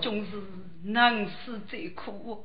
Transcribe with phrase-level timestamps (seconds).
[0.00, 0.30] 这个总是
[0.84, 2.44] 难死最苦。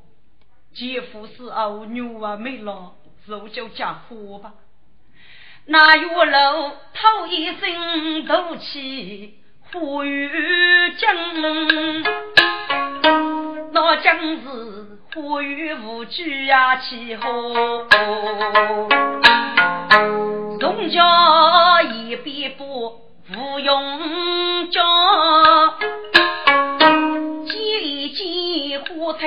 [0.74, 2.92] 姐夫是后女娃没了，
[3.26, 4.52] 肉就加火吧。
[5.64, 9.38] 那月楼头一声怒气，
[9.72, 11.16] 呼吁将，
[13.72, 17.88] 那将是呼吁无惧呀气候。
[20.60, 23.00] 东家一边不
[23.34, 24.82] 无用家，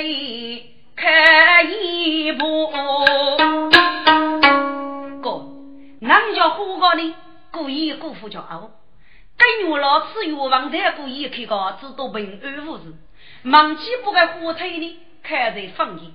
[0.04, 0.76] 几火腿。
[0.96, 2.68] 看一步，
[5.22, 5.46] 哥，
[6.02, 7.16] 人家虎哥呢？
[7.52, 8.72] 故意辜负骄傲，
[9.38, 12.94] 跟我老吃药王在故意开个只都平安无事，
[13.46, 15.00] 忘记不该火腿呢？
[15.24, 16.12] 开在放言，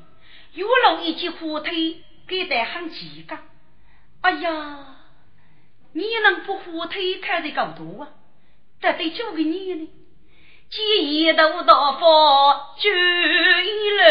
[0.53, 1.97] 有老一记火腿，
[2.29, 3.39] 给得很奇怪。
[4.21, 4.97] 哎呀，
[5.93, 8.09] 你能不火腿开在高度啊？
[8.83, 9.89] 这得交给你呢。
[10.71, 12.01] 几度大风
[12.79, 12.93] 卷
[13.97, 14.03] 楼，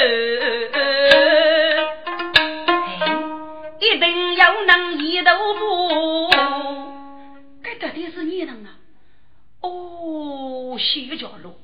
[3.80, 6.30] 一定要能一头不？
[7.64, 8.70] 这到底是你能啊？
[9.62, 11.56] 哦，谢家路，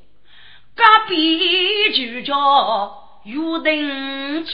[0.75, 2.33] 隔壁就叫
[3.23, 4.51] 约定居，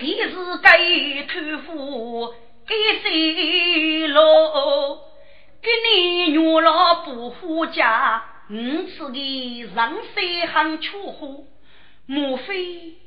[0.00, 0.78] 你是该
[1.24, 2.34] 托付
[2.68, 5.00] 一岁喽。
[5.64, 11.46] 给你女老不护家，你此的上山很出户，
[12.04, 12.98] 莫非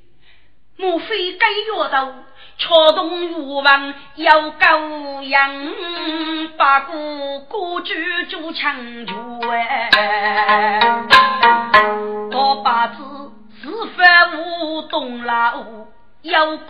[0.75, 2.15] 莫非该月头
[2.57, 5.71] 敲动欲望要高扬，
[6.57, 9.15] 把个歌剧做强求
[9.51, 10.79] 哎，
[12.31, 13.03] 我把子
[13.61, 14.03] 是非
[14.35, 15.63] 无动老
[16.23, 16.65] 要改，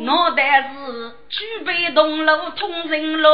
[0.00, 1.11] 脑袋是。
[1.32, 3.30] 举杯同楼通人路，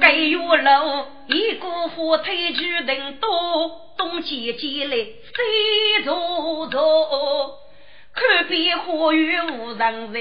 [0.00, 3.28] 该月楼一个火腿举人多，
[3.96, 7.58] 东姐姐来西坐坐，
[8.14, 10.20] 看遍花园无人在，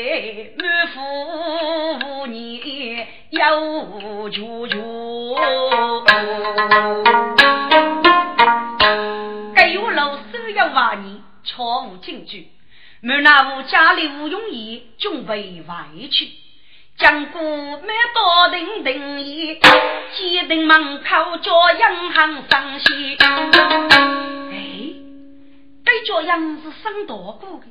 [0.57, 6.03] 满腹年要无求求。
[9.53, 12.47] 该月楼收要万年，超无进句。
[13.05, 16.31] 满那屋家里无用意，准备外去。
[16.97, 19.59] 将过满到定定义，
[20.13, 23.17] 街灯门口叫银行上线。
[24.51, 24.55] 哎，
[25.83, 27.67] 这叫样是生大过的，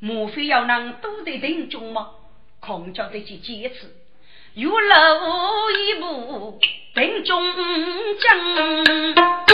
[0.00, 2.12] 莫非要能都在定中吗？
[2.60, 3.94] 空叫得去坚持，
[4.54, 6.58] 有路一步
[6.94, 7.54] 定中
[8.20, 9.45] 将。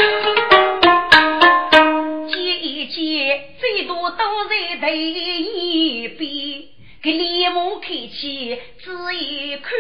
[2.92, 6.64] 一见最多都在头一边，
[7.00, 9.72] 给脸目看起只一看，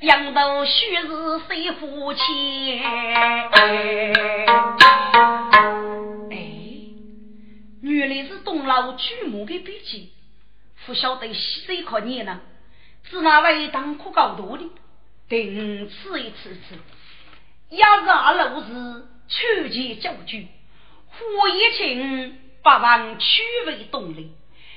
[0.00, 2.80] 杨头须是谁夫妻？
[2.80, 4.12] 哎，
[7.82, 10.10] 原来是东老举目的笔记，
[10.86, 12.40] 不晓得谁可念呢？
[13.10, 14.64] 是那位当科高度的？
[15.28, 16.76] 定此一次次，
[17.70, 20.46] 一日二六日，秋季交聚。
[21.18, 24.30] 胡一清八万屈为动力，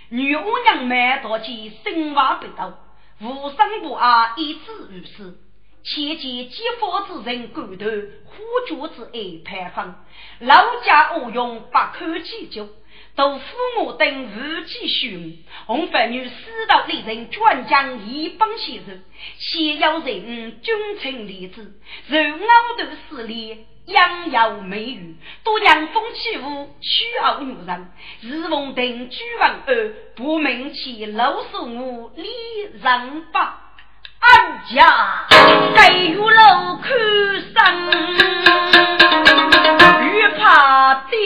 [0.10, 2.80] 女巫娘们多见生娃不到，
[3.22, 5.40] 无生不阿，一子如此。
[5.84, 7.86] 且见激发之人感头，
[8.26, 9.96] 呼救之爱攀风，
[10.40, 12.70] 老家恶用不可计究。
[13.16, 15.34] 都父母等无计凶，
[15.66, 19.04] 红粉女四道猎人专将一帮先生，
[19.38, 21.74] 先要人君臣立志，
[22.08, 22.48] 然后
[22.78, 23.66] 头势力。
[23.88, 27.92] 养有美玉，多养风起舞，虚傲女人。
[28.22, 32.30] 日逢定居王儿，不名其老寿我李
[32.81, 33.57] 仁八。
[34.19, 35.25] 俺家
[35.75, 36.92] 该玉楼看
[37.54, 37.56] 生，
[40.13, 41.18] 越怕的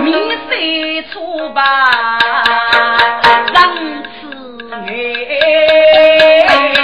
[0.00, 0.12] 米
[0.48, 0.50] 色
[1.12, 1.60] 粗吧。
[4.84, 6.81] 原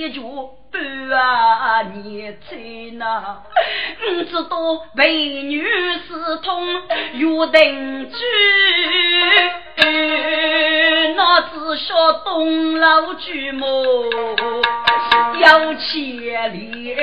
[0.00, 0.20] 才解决
[0.72, 2.56] 半年才
[2.96, 3.42] 呐，
[3.98, 4.56] 不知道
[4.96, 6.82] 为女是痛
[7.14, 8.16] 又定居，
[11.16, 13.66] 那只晓东老巨母
[15.34, 16.96] 有千里，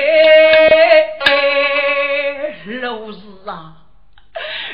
[2.80, 3.18] 老是
[3.48, 3.74] 啊。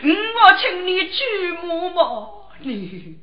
[0.03, 1.23] 我请你举
[1.63, 2.29] 目嘛，
[2.61, 3.17] 你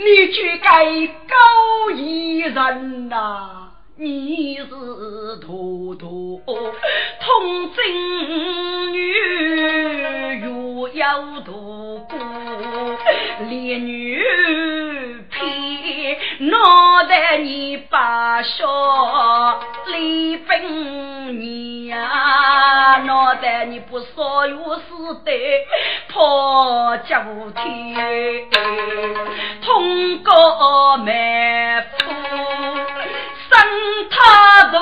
[0.00, 0.84] 你却该
[1.26, 3.67] 高一人呐，
[4.00, 4.64] 你是
[5.40, 6.40] 徒徒
[7.20, 7.84] 童贞
[8.92, 9.12] 女，
[10.40, 12.16] 又要独孤
[13.50, 14.22] 烈女
[15.38, 16.18] 天，
[16.50, 24.82] 脑袋你把笑李本你呀，脑袋你不少有事
[25.24, 25.32] 的。
[26.08, 27.22] 破脚
[27.54, 28.48] 天，
[29.62, 31.06] 通过满
[31.82, 31.96] 腹
[33.50, 33.58] 生
[34.10, 34.16] 他
[34.72, 34.78] 路，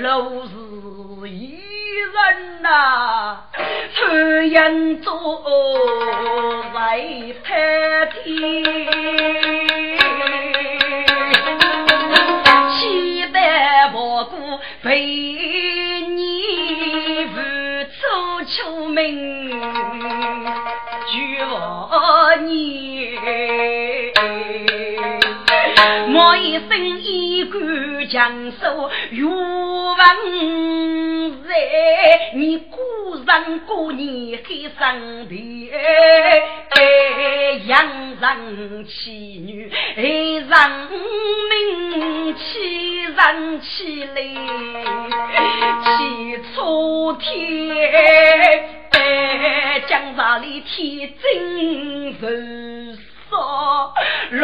[0.00, 0.02] 路
[0.46, 1.60] 是一
[2.12, 3.38] 人呐，
[3.94, 5.14] 穿银做
[6.74, 8.24] 为太天，
[12.70, 13.36] 期待
[13.92, 15.30] 我过陪。
[18.46, 19.50] 出名
[21.06, 23.16] 绝我你，
[26.12, 29.98] 我一生衣冠强守岳文，
[32.34, 32.78] 你孤
[33.26, 35.32] 人过年黑生的，
[37.66, 37.76] 养
[38.20, 39.10] 人妻
[39.44, 40.48] 女爱人
[41.50, 44.14] 命，欺人起来
[45.84, 45.88] 起
[46.54, 47.28] 初天。
[49.88, 52.28] 江上里天真如
[53.30, 53.94] 霜，
[54.32, 54.40] 龙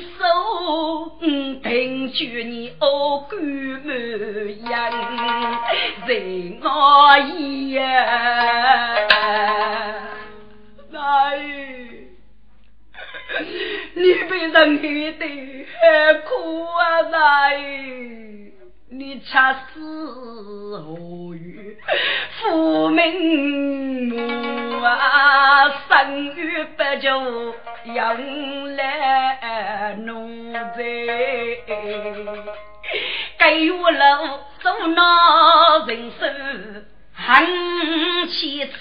[0.00, 1.20] 首
[1.62, 3.36] 定住你傲骨
[3.84, 3.92] 满
[4.70, 4.90] 样，
[6.06, 7.78] 人我也
[10.90, 11.38] 来，
[13.94, 15.24] 你被人黑的
[16.26, 17.60] 苦啊哎。
[18.92, 21.78] 你恰是何语？
[22.40, 27.54] 父名母啊，生育不就
[27.94, 30.82] 养来奴才？
[33.38, 36.84] 给我老做那人生
[37.14, 37.46] 很
[38.28, 38.72] 妻子，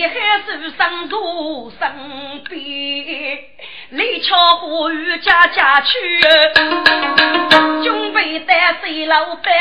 [0.00, 0.14] 几海
[0.46, 2.58] 受伤做生病。
[3.90, 5.98] 李巧花与家家去，
[7.84, 9.52] 准备带水老半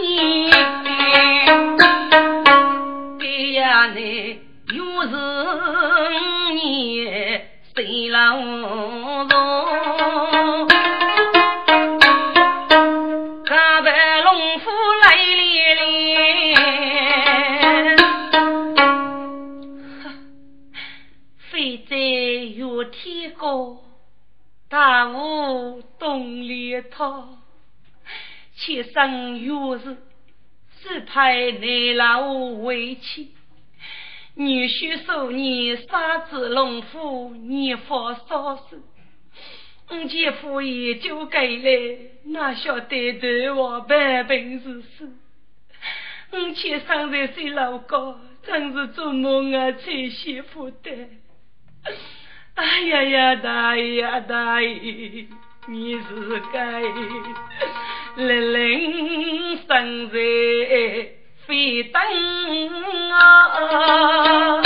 [0.00, 0.50] 年。
[3.20, 4.40] 爹呀，你
[4.74, 8.36] 又是五年水老
[21.88, 22.84] 多。
[22.84, 23.78] 天高，
[24.68, 27.38] 大雾东篱涛，
[28.54, 29.96] 妾身若是
[30.80, 33.32] 只派内老为妻，
[34.34, 38.80] 女婿数年杀子龙虎，年方少时，
[39.88, 45.12] 我姐夫也就给了，哪晓得头王半本事事，
[46.30, 51.08] 我妾身在岁老高，真是做梦啊娶媳妇的。
[52.54, 55.26] 哎呀呀，大爷呀，大爷，
[55.68, 56.80] 你是该
[58.16, 60.18] 零零生在
[61.46, 62.00] 飞灯
[63.12, 64.60] 啊，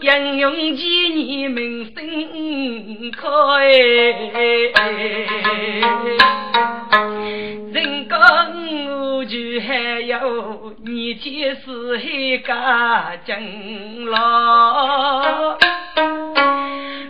[0.00, 1.96] 英勇几年名声
[3.12, 3.26] 开，
[9.60, 10.74] 还有。
[10.84, 15.56] 你前世还家境老，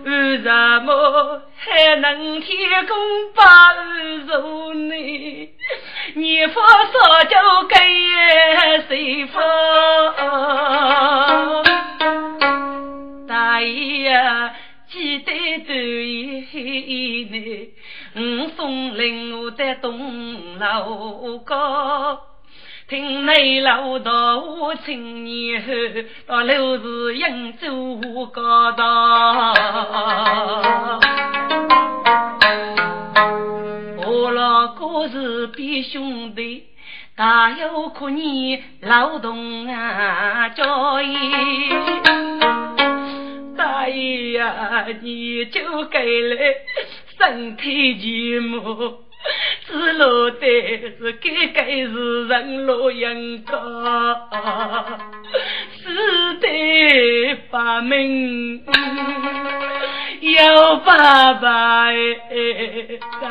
[0.05, 2.97] 为什么还能天公
[3.35, 3.45] 保
[4.27, 5.51] 佑你？
[6.15, 7.37] 你佛说就
[7.69, 7.77] 给
[8.89, 9.41] 谁佛？
[13.29, 14.55] 大爷呀，
[14.89, 17.69] 记得多一年，
[18.15, 22.19] 我送灵我在东楼高。
[22.89, 25.69] 听内老道青年后，
[26.27, 28.01] 到六字应州
[28.33, 29.55] 高堂。
[33.99, 36.65] 我老哥是比兄弟，
[37.15, 41.15] 大有可你劳动啊，教义。
[43.55, 46.55] 大爷呀，你就该来
[47.19, 49.08] 身体寂寞。
[49.69, 53.59] 只落得是该该是人落阳高，
[55.77, 58.65] 死得发明
[60.21, 63.29] 要爸爸哎，大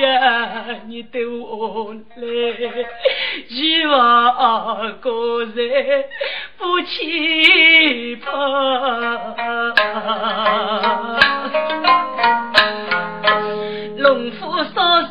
[0.00, 2.26] 呀，你对我来，
[3.48, 6.04] 希望个人
[6.58, 8.32] 不气怕。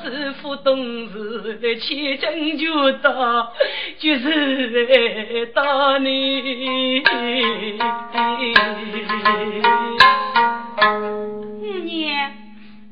[0.06, 3.52] 师傅懂事，千金就到，
[3.98, 7.02] 就是到你。
[11.60, 12.38] 五年，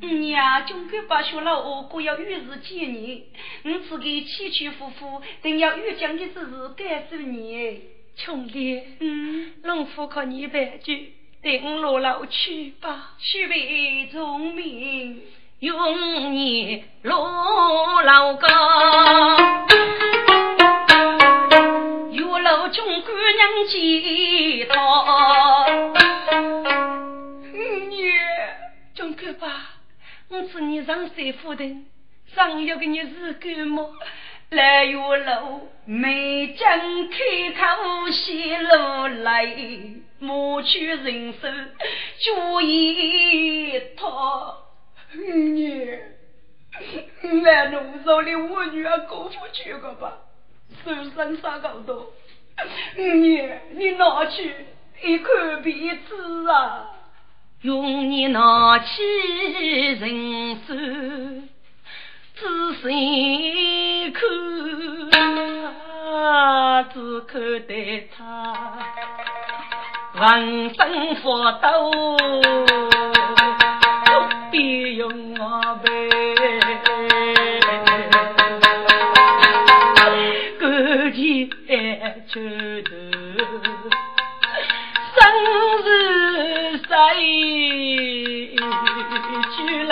[0.02, 3.26] 五年，总归把学了我哥要与日见你，
[3.66, 7.80] 我只给七七夫妇，定要遇讲的之日感受你。
[8.16, 13.14] 兄弟，嗯，农夫靠你办句，等我老去吧。
[13.20, 15.22] 须为聪明。
[15.64, 17.14] 用你路
[18.04, 18.48] 老高，
[22.12, 25.66] 有老中姑娘几套。
[27.90, 28.12] 女，
[28.94, 29.48] 中哥吧，
[30.28, 31.86] 我知你上山夫人，
[32.36, 33.90] 上要给你日干么？
[34.50, 36.78] 来有老没将
[37.08, 39.48] 开口写路来，
[40.20, 41.70] 莫去人生
[42.20, 44.58] 就一套。
[45.16, 45.90] 你，
[47.44, 50.18] 来农场里我女儿过不去个吧，
[50.84, 52.12] 手上啥高多？
[52.96, 54.56] 你，你拿去
[55.04, 55.32] 一口
[55.64, 56.90] 鼻子啊！
[57.62, 59.04] 用你拿起
[59.94, 60.74] 人手，
[62.36, 64.22] 仔细看，
[66.92, 68.18] 只看得他
[70.14, 71.92] 浑身发抖。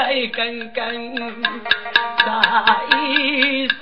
[0.02, 1.16] 来跟跟
[2.26, 3.78] 大一岁。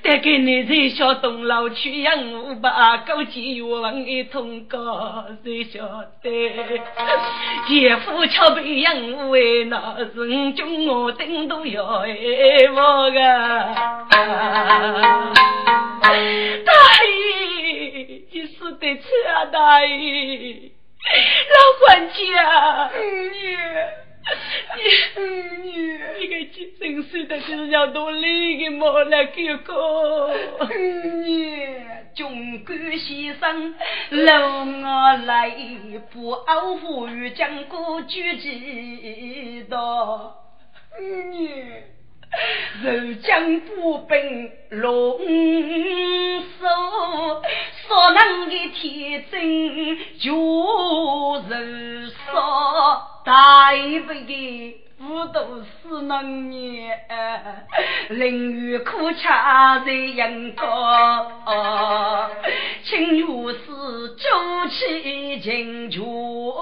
[0.00, 5.80] 再给你在小东老去养我吧，勾结我往一通告，谁晓
[6.22, 6.80] 得？
[7.66, 12.08] 姐夫巧被养我为那人中我顶都要爱
[12.74, 13.20] 我个。
[16.64, 16.72] 大
[17.04, 19.02] 爷，你死得惨
[19.34, 19.44] 啊！
[19.52, 20.70] 大爷，
[21.54, 22.98] 老管家，你。
[24.76, 24.82] 你
[25.62, 25.66] 你
[26.18, 30.34] 你个几生岁的就是要多累个么来哥哥？
[30.68, 31.66] 你
[32.14, 33.74] 中国先生
[34.10, 35.50] 留我来，
[36.10, 40.34] 不傲富裕将国举几多？
[41.32, 41.97] 你。
[42.82, 45.18] 柔将步兵龙
[46.60, 47.42] 首，
[47.86, 54.87] 所能的天真就是说大辈的。
[54.98, 56.98] 不都是能年，
[58.10, 61.30] 淋雨苦吃在阳光，
[62.82, 63.58] 情如是
[64.16, 64.26] 酒
[64.68, 66.60] 气情绝，我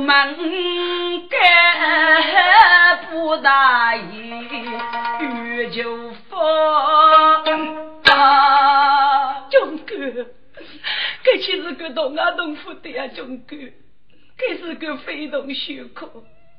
[0.00, 0.36] 们
[1.28, 4.30] 该不大意，
[5.20, 6.12] 欲就
[8.04, 9.96] 啊，忠哥，
[11.24, 13.56] 这岂是个东阿东府的呀，忠哥，
[14.38, 16.08] 这是个非同小可。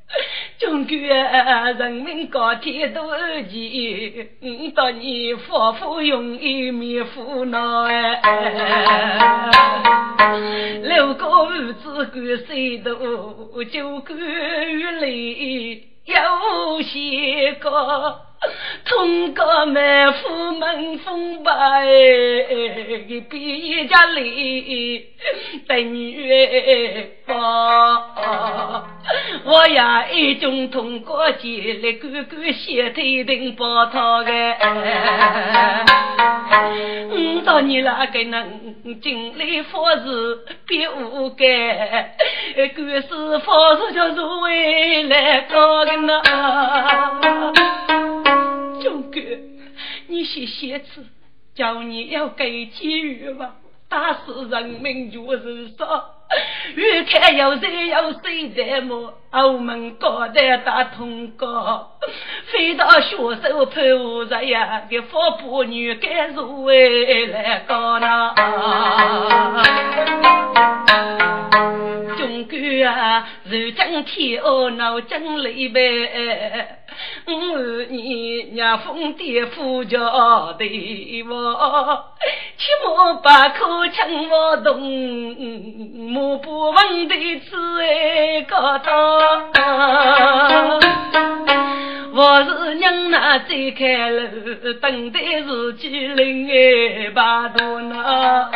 [0.59, 3.03] 中国人民高铁多
[3.49, 9.51] 急，我到你夫妇用一面苦恼哎。
[10.83, 12.93] 六个儿子管谁多，
[13.65, 18.21] 就管院里有些个。
[18.85, 25.07] 通过满府门封吧，给别家里
[25.67, 27.33] 等女包。
[29.43, 34.31] 我呀，一种通过进来，哥哥先推定包套个。
[37.09, 41.45] 我到你那个能进来佛事别无干，
[42.75, 46.21] 官司佛事叫入围来搞个呢。
[48.81, 49.19] 忠哥，
[50.07, 51.05] 你写写字，
[51.53, 53.55] 叫你要给机遇吧。
[53.87, 56.03] 打死人民就是说，
[56.75, 59.13] 越看有谁有谁的么？
[59.31, 61.97] 澳门高的大通告，
[62.45, 68.33] 飞到血手破着呀，给富婆女该入围来高那。
[72.17, 76.77] 中国啊，如今天哦闹真累呗。
[77.25, 77.33] 我
[77.89, 82.05] 你娘风爹夫家的我，
[82.57, 84.79] 切莫把口称我动，
[86.25, 88.91] 莫不问的子哎高大。
[92.15, 98.49] 我是娘那最开路，等待是机灵哎把多那。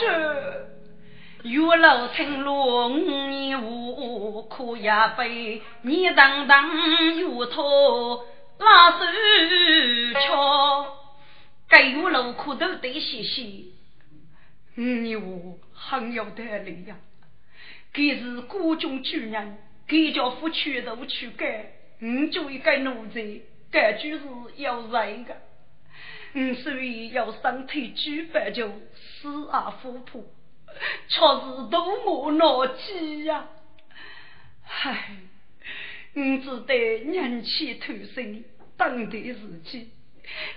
[0.00, 6.68] 这月老青罗五年无可也悲，你当当
[7.14, 8.24] 月头
[8.58, 8.98] 拉手
[10.26, 10.86] 敲，
[11.68, 13.42] 该月老苦都得歇歇。
[14.76, 16.96] 五年无很有道理呀，
[17.92, 19.58] 给是孤中主人。
[19.86, 24.24] 给家夫去都去改，你就一个奴才，该就是
[24.56, 25.36] 要人的。
[26.32, 30.24] 你所以要身体举饭就死而复破，
[31.06, 33.46] 却是多么难记呀！
[34.66, 35.18] 唉，
[36.14, 38.42] 你只得忍气吞声，
[38.78, 39.90] 等待时机。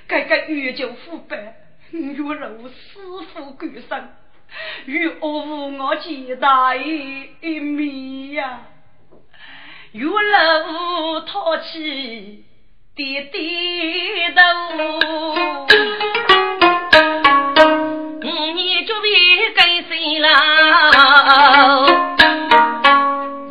[0.07, 2.99] 该个月就腐败，月如师
[3.33, 4.09] 傅归生，
[4.85, 8.59] 与我我见大一面呀！
[9.93, 12.43] 月楼淘气
[12.93, 14.43] 点点头，
[18.21, 20.27] 五年就别跟谁了？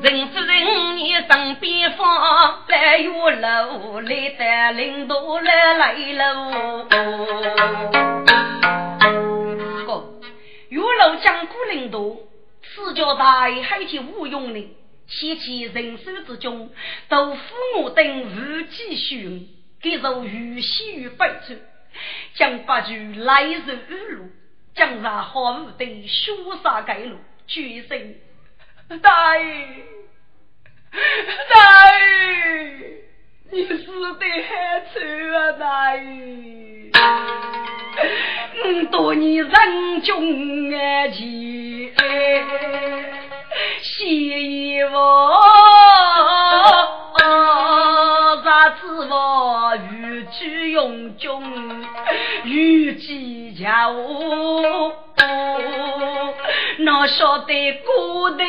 [0.02, 6.86] 人说人年上边方，来月楼来带领导来来喽。
[11.16, 11.98] 将古领导，
[12.62, 14.76] 此叫大海天无用的。
[15.06, 16.70] 先其人手之中，
[17.08, 17.40] 都父
[17.76, 19.48] 母等无计寻，
[19.80, 21.54] 给受于喜于悲处，
[22.34, 24.30] 将八句来日日路，
[24.74, 28.16] 将让好武的潇洒盖路，举身。
[29.00, 29.84] 大爷，
[31.50, 33.04] 大爷，
[33.52, 35.00] 你死的还丑
[35.36, 36.90] 啊，大爷，
[38.90, 41.92] 多年人中爱情。
[43.82, 45.32] 西我，
[48.44, 51.42] 啥子我欲去用中，
[52.44, 53.94] 欲计较，
[56.78, 58.46] 哪晓得孤灯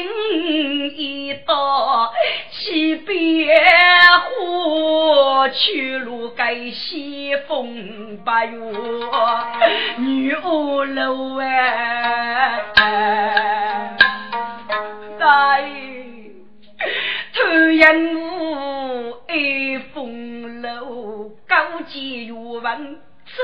[3.60, 3.74] 边
[4.22, 8.60] 火去路该西风八月，
[9.98, 12.64] 女儿楼哎。
[15.20, 15.68] 大爷，
[17.34, 17.42] 突
[17.80, 23.42] 然我爱风楼，高阶越文走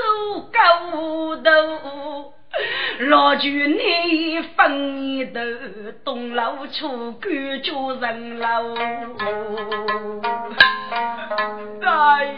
[0.52, 2.32] 高头，
[3.08, 5.40] 老君你分一头
[6.04, 7.30] 东楼出感
[7.62, 8.74] 觉人老。
[11.80, 12.30] 大爷，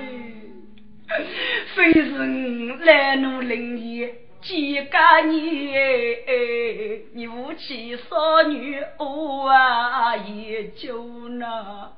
[1.74, 4.25] 非是我来怒灵验。
[4.46, 11.90] 几个年，你夫妻少女我啊也就那，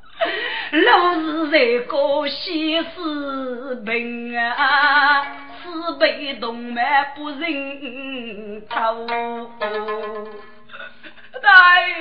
[0.72, 5.22] 老是在高西施病啊，
[5.62, 5.68] 是
[6.00, 9.06] 被动脉不认头。
[11.42, 11.94] 大爷，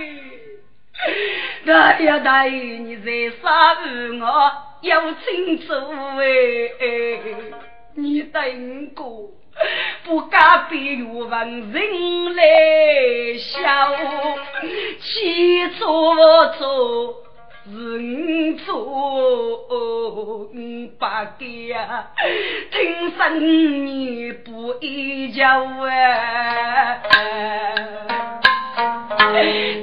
[1.65, 3.73] 大爷大爷，你在杀
[4.21, 5.73] 我要清楚
[6.19, 6.25] 哎，
[7.95, 9.33] 你等我。
[10.05, 12.43] 不敢比语文人来
[13.37, 13.57] 笑，
[15.01, 17.15] 七错错
[17.65, 18.75] 是五错，
[19.69, 21.27] 我不该
[22.71, 27.01] 听生你不依旧啊！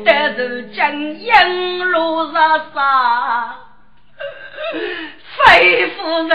[0.07, 3.64] 但是江阴路上啥？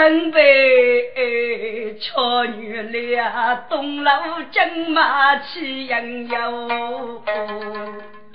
[0.00, 4.10] 夫人被巧女俩东楼
[4.50, 7.20] 金马起应有。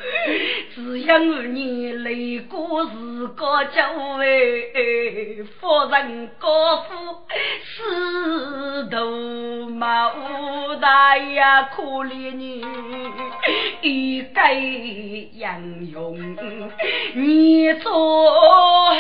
[0.75, 6.85] 只因你雷过是个叫为夫人高夫
[7.63, 10.11] 四头毛
[10.81, 12.63] 大呀，可怜你
[13.81, 14.53] 一该
[15.33, 16.37] 养用，
[17.15, 18.95] 你做后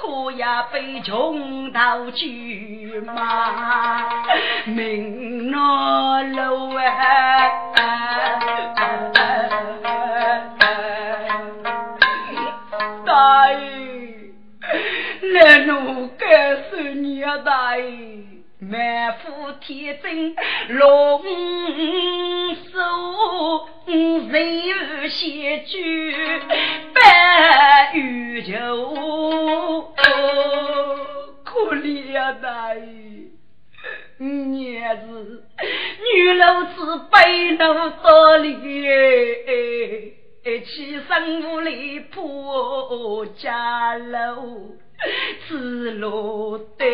[0.00, 4.24] 可呀被穷到去嘛，
[4.66, 7.08] 命难路啊！
[13.18, 13.58] 大爷，
[15.32, 17.84] 来奴感受你啊，大爷，
[18.60, 20.36] 满腹天真
[20.68, 21.20] 龙
[22.54, 26.14] 首，人有仙居
[26.94, 29.92] 半宇宙，
[31.42, 32.84] 可怜呀，大爷，
[34.18, 35.42] 你也是
[36.14, 38.54] 女老子背奴道理。
[40.64, 44.70] 起身无力破家楼，
[45.46, 46.84] 子路的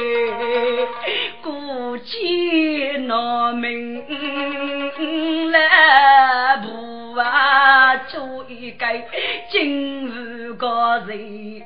[1.40, 4.04] 孤寂难明
[5.52, 8.86] 来不啊，做一个
[9.50, 10.68] 今日个
[11.06, 11.62] 人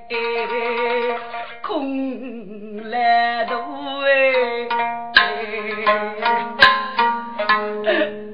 [1.63, 3.55] 空来度
[4.03, 4.69] 哎，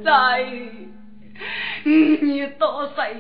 [0.05, 0.45] 在
[1.85, 3.15] 你多岁？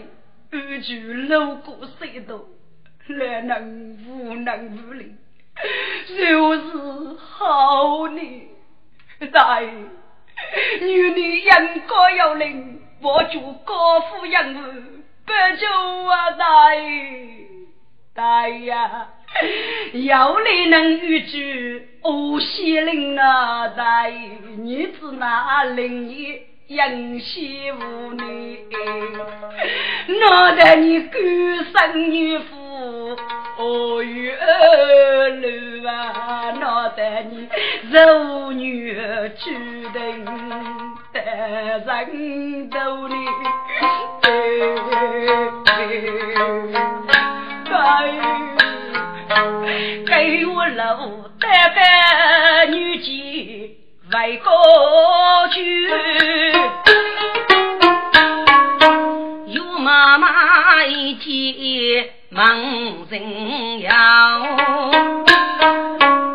[0.54, 2.40] 安全路过隧道，
[3.08, 5.12] 来能无能无力，
[6.06, 8.20] 就是好呢。
[9.32, 9.70] 大爷，
[10.80, 14.54] 女女应该有灵，我祝高夫人
[15.26, 15.66] 不救
[16.06, 16.30] 啊！
[16.32, 17.46] 大爷，
[18.14, 19.08] 大爷呀，
[19.92, 23.68] 有你能遇住欧西林啊！
[23.68, 26.42] 大爷，你是哪灵也？
[26.66, 28.58] 人媳妇女，
[30.18, 33.16] 闹得你孤身女妇，
[33.58, 34.32] 哦哟
[35.28, 37.46] 路啊，闹得你
[37.90, 38.94] 柔女
[39.38, 39.50] 注
[39.92, 40.24] 定
[41.12, 43.14] 得人头里，
[44.22, 44.32] 哎，
[50.06, 53.83] 给我路得个女婿。
[54.14, 54.48] 为国
[55.48, 55.88] 去，
[59.48, 62.56] 有妈妈一天忙
[63.10, 63.92] 人要。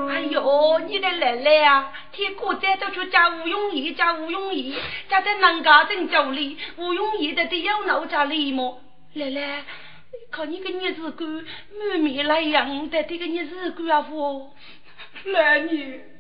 [0.10, 1.94] 哎呦，你的奶奶啊！
[2.12, 4.76] 天过再都去家吴永义，家吴永义，
[5.08, 8.82] 家在南家镇家里，吴永义的得要闹家里么？
[9.14, 9.64] 奶奶，
[10.30, 14.54] 看你个日子过，满面来样的，这个日子过啊不？
[15.32, 16.19] 来你。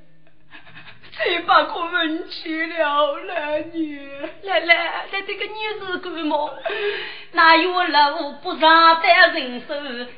[1.21, 3.99] 谁把可问起了，来你
[4.43, 5.51] 来来，在这个女
[5.81, 6.49] 子干么？
[7.33, 9.75] 哪有路不上的人手，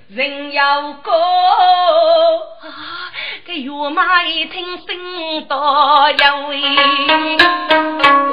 [0.09, 2.69] 人要高啊！
[3.47, 6.61] 这岳妈一听心多呀喂！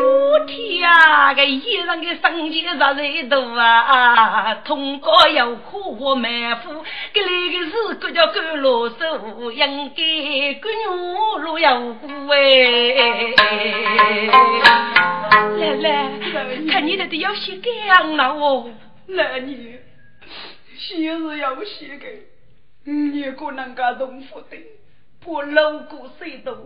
[0.00, 1.34] 我天啊！
[1.34, 2.94] 这衣裳的生气实在
[3.28, 4.54] 多啊！
[4.64, 12.57] 通过又苦我满腹，这来个是个叫干啰嗦，应该干牛路有苦哎！
[15.58, 16.10] 来来，
[16.70, 18.70] 看你那的要洗干了哦！
[19.06, 19.76] 来你，
[20.76, 22.06] 洗是要洗的，
[22.84, 24.56] 你可能干农夫的。
[25.24, 26.56] 我路过隧道，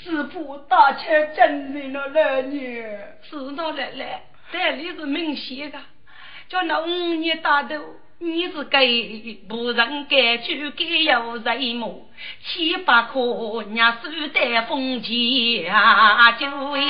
[0.00, 3.18] 只怕大车真人了来年。
[3.22, 5.78] 知道奶奶，这里是明显的，
[6.48, 7.76] 叫那五年大头，
[8.24, 12.08] 你是给不人该去给有人么？
[12.42, 16.80] 七八颗娘手带风家酒哎，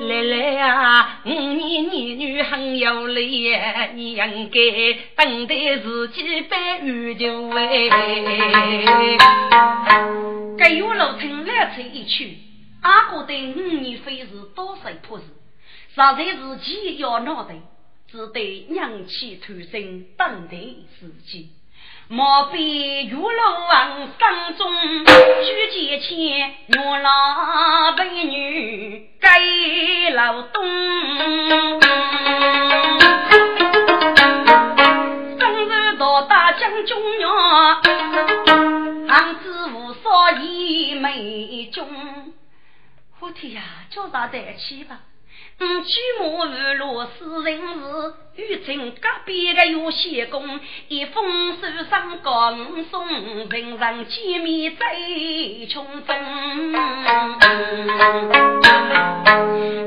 [0.00, 3.54] 来来啊，五年年女很有理，
[3.94, 7.90] 你应该等待自己办玉酒哎。
[10.56, 12.38] 该月老听来这一曲，
[12.80, 15.24] 阿哥对五年非是多岁破事，
[15.94, 17.52] 实在自己要闹的，
[18.08, 21.50] 只得娘气突生等待时机。
[22.08, 24.72] 莫非玉楼王生中
[25.04, 30.64] 举剑前，月郎美女该劳动。
[35.38, 37.80] 生日到大将军呀，
[39.08, 41.88] 王子无少一美中。
[43.18, 45.00] 我天呀，叫啥带气吧？
[45.58, 53.08] 嗯，举目日落是人事，遇见隔壁的有仙公，一封手上讲送，
[53.48, 56.14] 人人见面最穷风。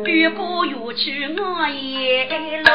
[0.05, 2.71] 越过越去我也路，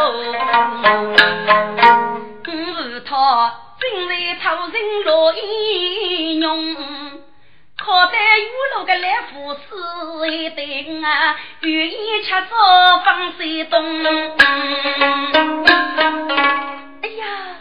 [2.46, 6.76] 五日他正在讨人乐英勇。
[7.84, 9.58] 好在有路个来福士
[10.32, 14.02] 一等啊，愿意吃早放水东。
[17.02, 17.56] 哎呀，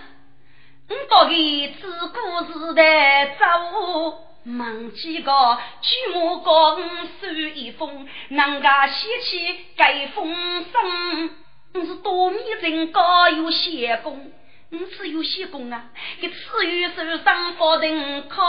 [0.88, 2.18] 我到底自古
[2.54, 3.46] 时代走，
[4.46, 10.34] 忘记个举目高手一封，人家喜气盖风
[10.72, 11.32] 声。
[11.74, 14.32] 我是多米人高有仙功。
[14.74, 15.84] 你是有些功啊！
[16.20, 18.42] 一次遇手上法庭考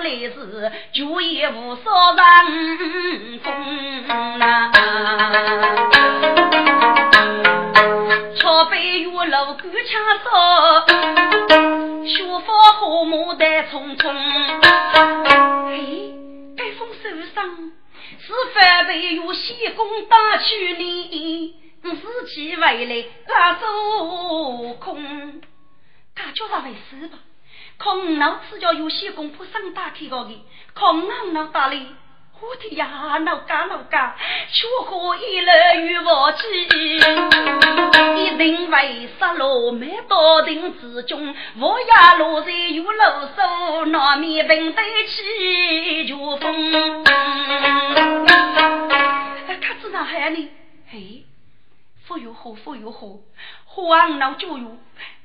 [0.00, 4.72] 来时，就业无少人风啊！
[8.34, 10.86] 朝北月楼干枪烧，
[12.06, 14.10] 学法和牡丹匆匆。
[15.68, 16.14] 嘿，
[16.56, 17.44] 该封手上
[18.18, 21.61] 是反被有些功打去你。
[21.82, 25.02] 自己回来拉手空，
[26.14, 27.18] 感觉上回事吧？
[27.78, 31.86] 空脑只叫有些功夫上大天高的，空脑脑打哩，
[32.40, 34.14] 我的呀，脑干脑干，
[34.48, 36.48] 却可一来与我记，
[38.16, 47.04] 一定为杀戮没到定之中，我呀落在有老手，难免平得起秋风。
[49.60, 50.48] 他知道喊你，
[50.88, 51.24] 嘿。
[52.04, 53.06] 富又好，富又好，
[53.64, 54.66] 荒闹教育，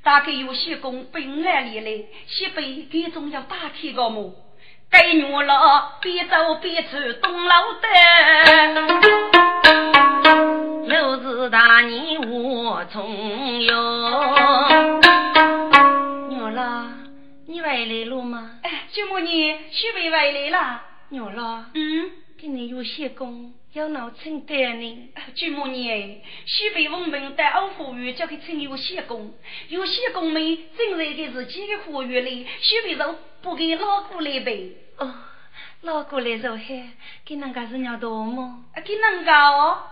[0.03, 4.33] 大概有些工本来里来，西北给总要打铁个么？
[4.89, 7.87] 该女了，边走边走东老的，
[10.87, 13.73] 六日大你我重游。
[16.29, 16.87] 女了，
[17.47, 18.59] 你回来了吗？
[18.61, 20.81] 哎，舅母你西北回来了。
[21.09, 23.53] 女了，嗯，给你有些工。
[23.73, 29.33] 要闹清点呢，舅母你，西北文明在欧服务叫去请有些工，
[29.67, 34.75] 有些工们正在的是几个服务里，西北人不给老姑来背。
[34.97, 35.13] 哦，
[35.81, 36.89] 老姑来做海，
[37.23, 38.63] 给人家是鸟多么？
[38.83, 39.83] 给人家哦。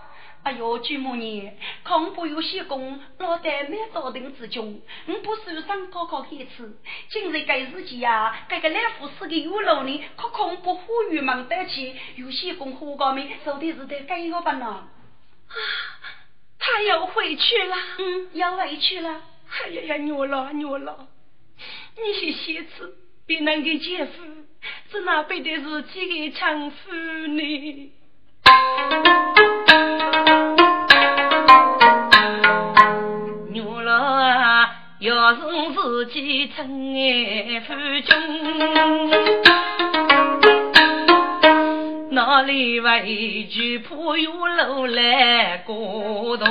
[0.46, 1.50] 哎呦，舅母你，
[1.82, 6.78] 恐怖有些功，老在没到定之中，你不受伤高高一次。
[7.08, 14.66] 今日该日期呀，这个来福士的有老呢，可恐怖呼吁忙得起，有些功火高明，说的是得该个吧呢？
[14.66, 14.88] 啊，
[16.60, 19.22] 他要回去了，嗯，要回去了。
[19.64, 20.96] 哎呀呀，牛老牛老，
[21.96, 24.22] 你是鞋子比那个姐夫，
[24.92, 27.92] 是那边的是几个强妇呢？
[33.52, 35.40] 牛老啊，要是
[35.74, 38.08] 自己真爱夫君，
[42.10, 46.46] 哪里为惧怕有路来过冬？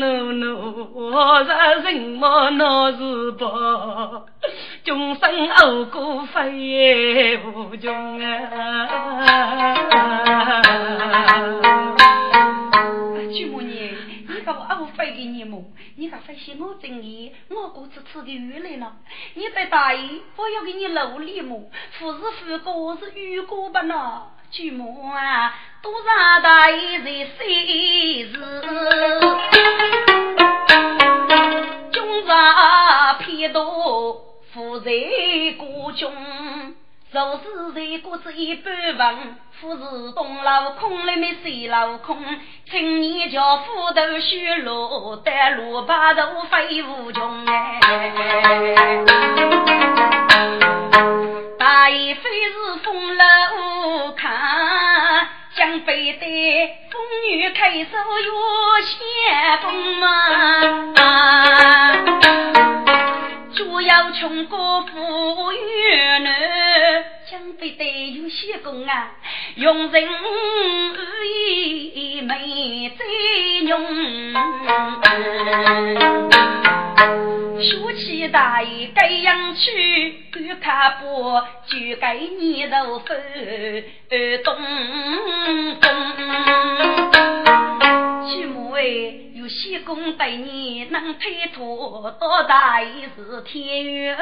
[0.00, 1.82] 奴奴，我人
[2.18, 4.26] 么那是宝？
[4.88, 8.88] 终生熬过非无穷啊！
[13.30, 13.92] 舅母你，
[14.26, 15.62] 你把我熬废给你么？
[15.96, 17.34] 你敢发现我正义？
[17.50, 18.94] 我过次吃的鱼来了。
[19.34, 21.70] 你在大意，我要给你露脸么？
[21.98, 24.22] 富是富过是鱼过不呢？
[24.50, 27.04] 舅母啊，多少大意在
[27.36, 28.38] 谁日？
[31.92, 34.24] 中上偏多。
[34.58, 34.90] 富在
[35.56, 36.12] 国中，
[37.12, 42.18] 若是在国子一半分，富是东老空里面西老空，
[42.68, 47.78] 青年叫斧头修路，带路把头飞无穷哎。
[51.56, 56.26] 大爷非是风楼看，江北的
[56.90, 58.32] 风雨开手有
[58.82, 61.77] 先锋嘛。
[64.12, 65.58] 穷过富裕
[66.20, 69.10] 难，江北得有些功啊，
[69.56, 70.08] 用人
[71.24, 73.04] 义没再
[73.66, 73.80] 用。
[77.60, 83.22] 说起大爷该样去，干卡不就该你头分
[84.42, 84.56] 东
[85.80, 85.86] 东。
[88.28, 88.82] 去母哎。
[89.48, 94.16] 西宫对你能推脱，多大意是天缘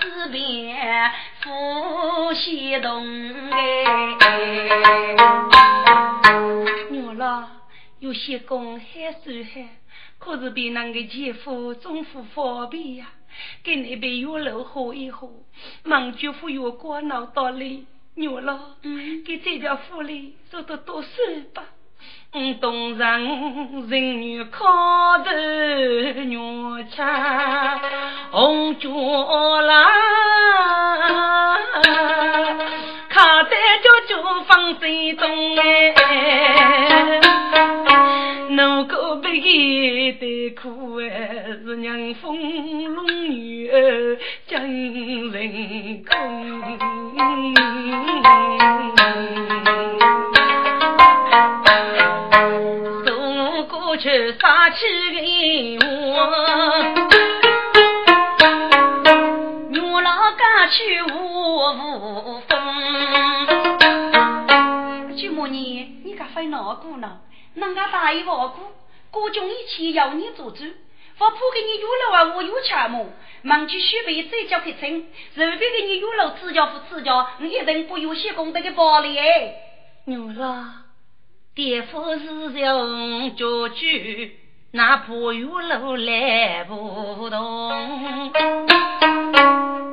[0.00, 0.74] 之别，
[1.42, 3.84] 夫妻同哎。
[6.90, 7.50] 娘了，
[7.98, 9.68] 有些公还是还，
[10.18, 13.06] 可是比那个姐夫总夫方便呀。
[13.64, 15.28] 给那边药楼喝一喝，
[15.82, 21.08] 忙舅父药光闹到里，娘老，嗯，给这条福利做得多少
[21.52, 21.64] 吧。
[22.60, 24.66] 东人人女靠
[25.18, 25.30] 头
[26.24, 27.00] 娘吃
[28.32, 28.88] 红椒
[29.60, 29.86] 啦，
[33.08, 33.50] 靠在
[33.84, 37.20] 叫叫放心中哎，
[38.50, 39.30] 能够被
[40.14, 42.36] 的苦哎，是娘风
[42.94, 44.18] 龙女儿
[44.48, 46.14] 真人空。
[54.04, 54.10] 去
[55.80, 55.86] 我，
[59.70, 62.52] 牛老家去无无风。
[65.16, 67.20] 舅母你，你可非恼过呢？
[67.54, 68.60] 人家大姨王姑，
[69.10, 70.64] 姑中以前要你做主，
[71.18, 73.06] 我怕给你有了啊，我有钱么？
[73.40, 79.54] 忙去许备再叫客称，随便给你有了自家付自家，你一定不有些功德的包里哎。
[80.04, 80.52] 牛老，
[81.54, 83.44] 爹夫是用家
[83.76, 84.40] 具，
[84.72, 88.32] 哪怕有路来不动。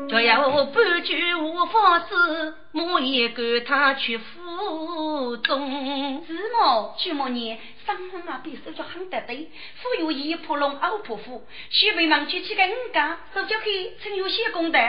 [0.09, 6.25] 若要半句无法子，我也赶他去府中。
[6.25, 6.95] 是么？
[6.97, 14.79] 舅母你上门啊，比手脚很得对，富有一破龙二破虎，许备忙去去个五家，手脚去趁有些功德。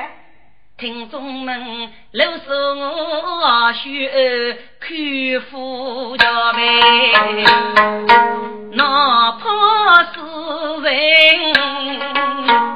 [0.83, 4.05] 听众们，老说我需
[4.81, 6.61] 看夫家呗，
[8.73, 10.19] 哪怕是
[10.83, 10.91] 人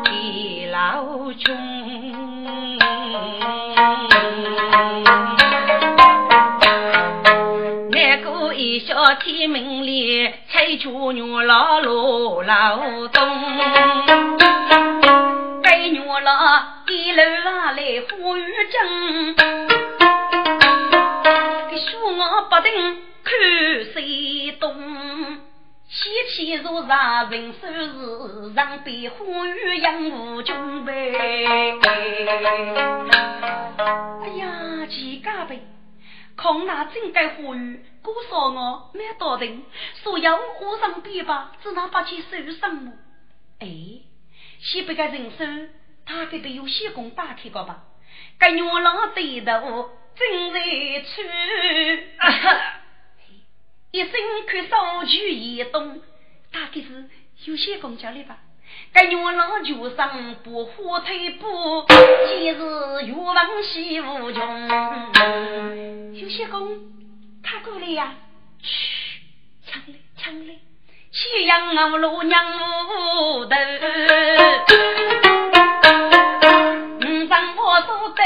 [0.05, 2.79] 地老穷，
[7.91, 14.66] 那个一笑天明里，吹出牛老路老东。
[16.21, 19.35] 了，一路啊来花雨正，
[21.69, 23.35] 给树我不定看
[23.93, 24.73] 谁东。
[25.89, 30.93] 喜气如日人生日，上边花雨养无穷呗。
[34.23, 35.61] 哎呀，几家呗，
[36.37, 39.65] 看那真该花雨，姑说我没到定，
[40.03, 42.93] 所以我上边吧，只能把去受伤么？
[43.59, 43.67] 哎，
[44.61, 45.71] 西北的人生。
[46.09, 47.83] 他给的有些工打开个吧，
[48.39, 50.61] 该牛郎对头正在
[51.03, 52.09] 吹，
[53.91, 54.13] 一声
[54.47, 56.01] 看少去一动，
[56.53, 57.11] 大概是
[57.47, 58.39] 有些工叫的吧。
[58.93, 64.69] 该牛郎就上不火腿步，今日欲望西无穷。
[66.15, 66.79] 有些工
[67.43, 68.15] 他过来呀，
[68.63, 69.23] 嘘，
[69.67, 70.55] 抢来抢来，
[71.17, 73.57] 夕阳啊，老娘无头。
[77.59, 78.23] 我做得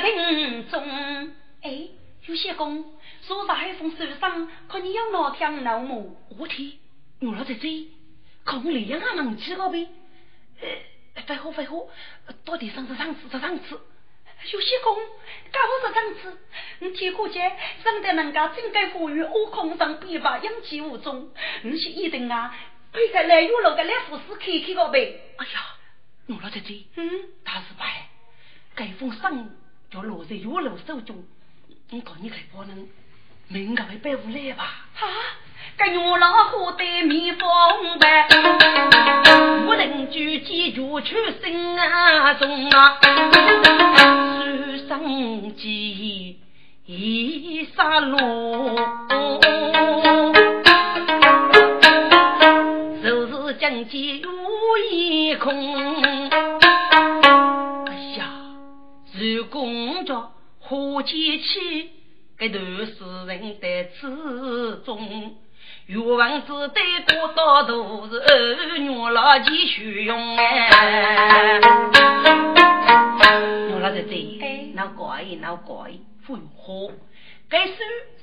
[0.00, 1.88] 庭中，哎，
[2.26, 2.84] 有些工，
[3.22, 6.16] 说上海风受伤，可你要哪天老母？
[6.38, 6.74] 我天，
[7.20, 7.88] 我老在这，
[8.44, 9.88] 可我连啊忙起个呗。
[10.60, 11.76] 呃，废话废话，
[12.44, 13.80] 到底上次上次上次，
[14.52, 14.96] 有些工，
[15.50, 16.38] 干我是上次，
[16.78, 21.30] 你天过节，生得人家真该富裕，我空上边吧，养气无踪，
[21.62, 22.54] 你是一定啊，
[22.92, 25.20] 配个来有路个来福士开开个呗。
[25.36, 25.76] 哎呀，
[26.28, 27.10] 我老在这，嗯，
[27.44, 28.08] 大是白。
[28.74, 29.50] 该封上
[29.90, 31.26] 就落在岳楼手中，
[31.90, 32.88] 我告你可不能
[33.48, 34.86] 命个会背无来吧？
[34.94, 35.02] 啊！
[35.76, 38.28] 该岳老虎对蜜蜂呗，
[39.66, 42.98] 不能举起就出心啊中啊，
[44.38, 46.38] 手上记
[46.86, 48.74] 一杀路，
[53.02, 54.30] 就是将计无
[54.90, 56.30] 一空。
[59.20, 61.90] 如公着花钱去，
[62.38, 65.34] 这段世人在此中，
[65.88, 71.58] 岳王子对过道都是二女老继续用哎。
[73.72, 75.92] 我老在这，那怪那怪，
[76.26, 76.92] 不用喝。
[77.48, 77.72] 该是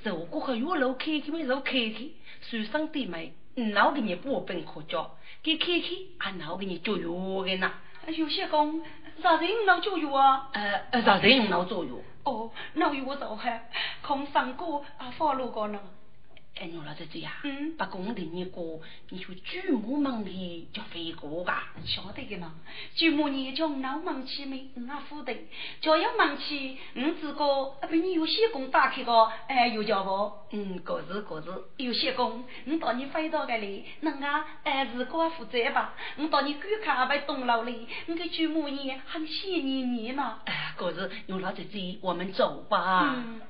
[0.04, 2.06] 如果和岳老开开没如开开，
[2.42, 5.18] 手上的没，哪给你补本可教？
[5.42, 5.88] 给开开，
[6.20, 7.72] 俺哪给你教药的呢？
[8.16, 8.84] 有些工。
[9.24, 10.50] 啥人闹作用啊？
[10.54, 12.00] 呃，啥人闹作用？
[12.26, 13.60] 哦，那有我做哈，
[14.04, 15.80] 空上过啊，发路过呢。
[16.58, 18.80] 哎，牛老姐姐呀，嗯，把公的你过，
[19.10, 21.74] 你就举目望里就飞过吧。
[21.86, 22.54] 晓得的嘛，
[22.96, 25.34] 举目你叫老忙起没，我负责；
[25.82, 27.44] 叫要忙起，我自个
[27.82, 30.32] 啊被你有些工打开个，哎，有叫不？
[30.52, 31.66] 嗯，各自各自。
[31.76, 35.94] 有些工，我到你飞到个里，能啊，哎，自个负责吧。
[36.18, 40.40] 我到你观看被东楼里，我给举目你很谢你你嘛。
[40.46, 43.14] 哎，各自牛老姐姐，我们走吧。
[43.14, 43.42] 嗯。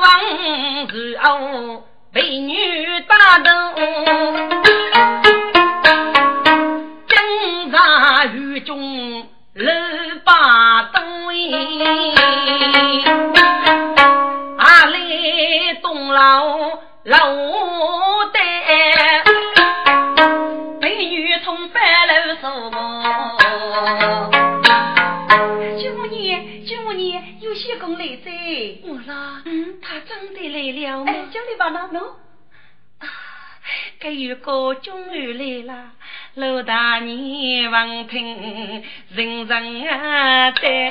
[0.00, 3.50] 王是哦，被女打斗，
[7.06, 9.72] 挣扎雨中六
[10.24, 10.98] 把对，
[14.58, 16.48] 阿里东老
[17.04, 17.18] 老
[18.32, 18.40] 的，
[20.80, 22.48] 被女从白楼走。
[27.78, 28.30] 九五年，九五年有些功来在，
[28.84, 29.42] 我啦。
[29.82, 31.12] 他真的来来了吗？
[31.30, 32.02] 叫你把那弄。
[33.98, 35.90] 该有个终于来了，
[36.34, 40.90] 老大年王平人人啊对，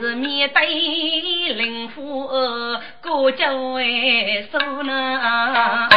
[0.00, 2.26] 是面对灵虎
[3.02, 5.88] 过九为首呢。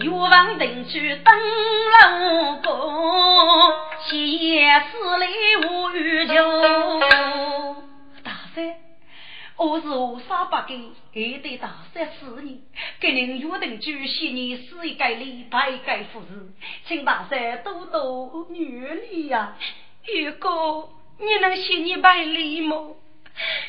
[0.00, 1.32] 岳王定居登
[2.02, 2.56] 楼
[3.98, 5.26] 宫，夜思里
[5.66, 6.34] 无欲求。
[9.56, 12.60] 我是五沙八根，还得大三四年，
[13.00, 16.52] 给您约定举行年四一改礼，大改服饰，
[16.86, 19.56] 请大山多多原谅呀。
[20.06, 20.88] 玉哥，
[21.18, 22.76] 你能写你百里吗？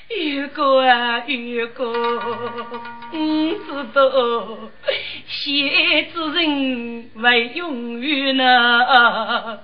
[0.10, 1.92] 玉哥啊，玉哥，
[3.12, 4.58] 你知道，
[5.28, 9.60] 写之人为永远呢。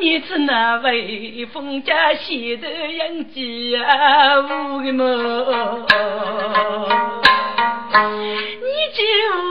[0.00, 5.86] 你是那位封家西的杨家五个么？
[8.62, 9.02] 你就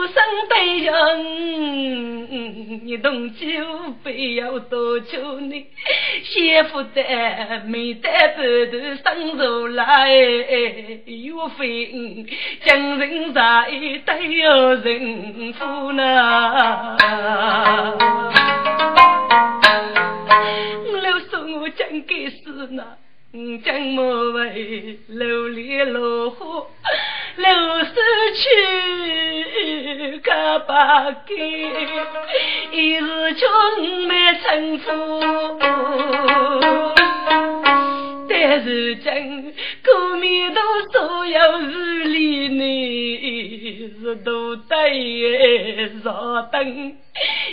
[0.08, 0.16] 生
[0.48, 0.90] 对人，
[2.86, 3.46] 你懂就
[4.02, 5.66] 不要多求你，
[6.24, 7.02] 媳妇的
[7.66, 8.34] 没得半
[8.70, 12.26] 头生出来，岳飞
[12.64, 13.70] 将人在
[14.06, 16.96] 得有人夫呢。
[21.54, 22.84] 我真该是那，
[23.64, 26.66] 将莫为流连落花，
[27.36, 27.46] 流
[27.84, 27.94] 失
[28.34, 31.34] 去可把给，
[32.72, 33.48] 一日穷
[34.06, 34.88] 没成福。
[38.30, 40.60] 但是今过面都
[40.92, 46.96] 所有日里呢，是都得上等，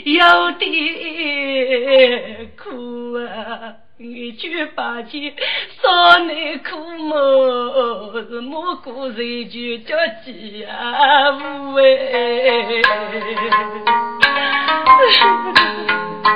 [0.04, 3.76] 有点苦啊。
[3.98, 5.34] 一句八戒，
[5.82, 8.12] 少年苦么？
[8.30, 12.82] 是莫过一句叫家务哎。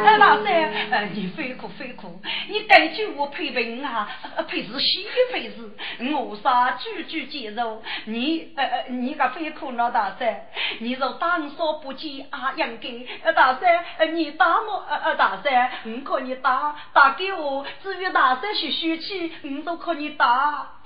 [0.01, 0.53] 哎，老三，
[0.91, 4.07] 呃，你非哭非哭，你带句我配病啊，
[4.47, 10.45] 配是西配是，我啥句句接受，你呃呃，你个非哭老大三，
[10.79, 17.48] 你若当说不接啊，应该，大三，呃，你打我，呃呃，大三，我可你打，打给我，
[17.83, 20.81] 至于大三是血气，我都可以打。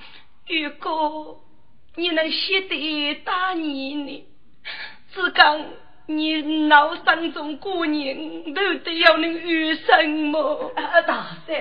[0.47, 1.38] 玉哥，
[1.95, 4.26] 你能写得打你呢？
[5.14, 5.66] 只讲。
[6.05, 10.74] 你老山中过年，都得要能遇什么？
[10.76, 11.55] 大山，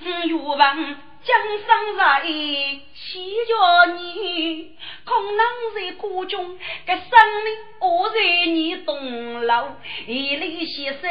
[0.00, 5.40] 岳王江山在，西桥你，可能
[5.74, 7.02] 在国中，个生
[7.44, 8.14] 命我在
[8.46, 9.68] 你东楼，
[10.06, 11.02] 一里西山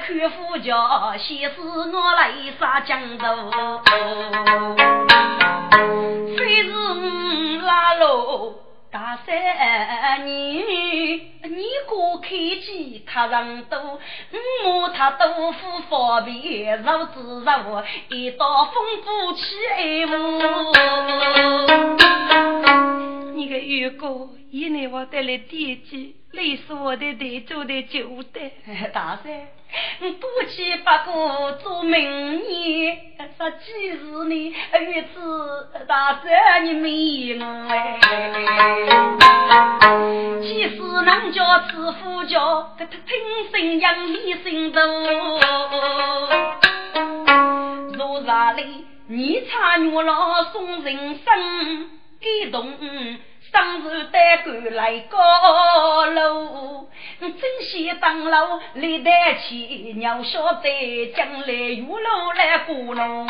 [0.00, 3.82] 看富桥，先是我来杀江头，
[6.38, 8.69] 非是拉路。
[8.92, 10.64] 大三年，
[11.44, 14.00] 你过开机客人多，五
[14.64, 18.74] 毛他豆腐方便，肉自肉，一道风
[19.04, 20.16] 不起爱我。
[23.34, 26.16] 你个月哥， 一年我带来点击。
[26.32, 28.00] 你是我的队做的旧
[28.32, 28.40] 的，
[28.92, 29.46] 大山，
[30.00, 32.98] 不去八个做明年，
[33.36, 34.54] 说几日呢？
[34.80, 37.98] 月子大山你没我哎，
[40.42, 42.98] 其实人家知府叫，这听
[43.52, 44.80] 声扬里心多。
[47.92, 48.84] 若啥哩？
[49.06, 51.24] 你差月老送人生
[52.20, 52.72] 感动。
[53.52, 56.86] 当日带官来高楼，
[57.20, 57.30] 真
[57.62, 63.26] 喜当楼立得起，鸟晓得将来玉楼来过龙。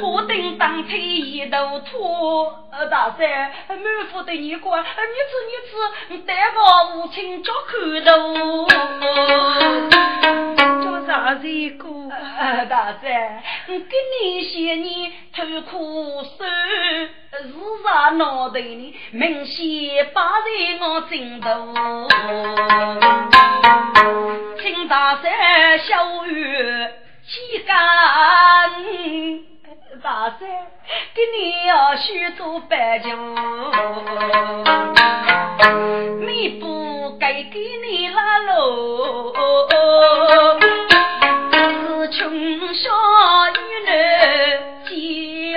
[0.00, 2.52] 火灯当天一头秃，
[2.90, 3.78] 大山满
[4.10, 7.72] 腹的眼光，你吃你吃，带我无情捉口
[8.04, 8.66] 头。
[10.82, 11.46] 叫啥子
[11.78, 11.86] 歌？
[12.68, 16.44] 大山，跟你些年偷苦手。
[17.42, 17.48] 是
[17.84, 19.64] 啥脑袋里，明显
[20.14, 20.48] 摆在
[20.80, 22.08] 我枕头。
[24.60, 26.86] 请大山小雨
[27.26, 27.74] 几干，
[30.02, 30.40] 大山
[31.14, 33.08] 给你要许多白酒，
[36.26, 39.32] 你不该给你拉喽，
[42.00, 42.30] 是穷
[42.74, 42.90] 小
[43.50, 43.94] 女人
[44.88, 45.54] 急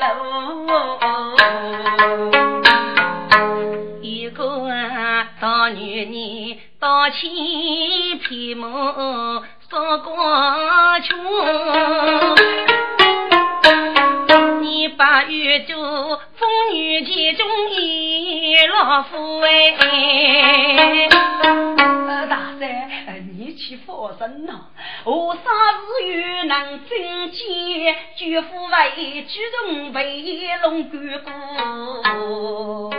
[0.00, 1.36] 楼。
[4.00, 4.66] 一个
[5.40, 7.30] 大女人大钱
[8.22, 11.16] 皮毛，少光穷。
[14.88, 21.08] 把玉珠，风雨其中一老夫哎。
[22.28, 22.64] 大山，
[23.36, 24.52] 你去佛身呐？
[25.04, 25.40] 何啥
[26.02, 27.96] 日月能真见？
[28.16, 32.90] 绝夫为举重为龙干过。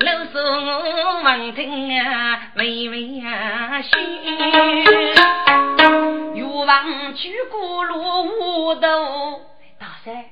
[0.00, 3.90] 老孙闻听啊，微微啊心。
[6.34, 9.40] 欲望举过落无头。
[9.78, 10.24] 大山，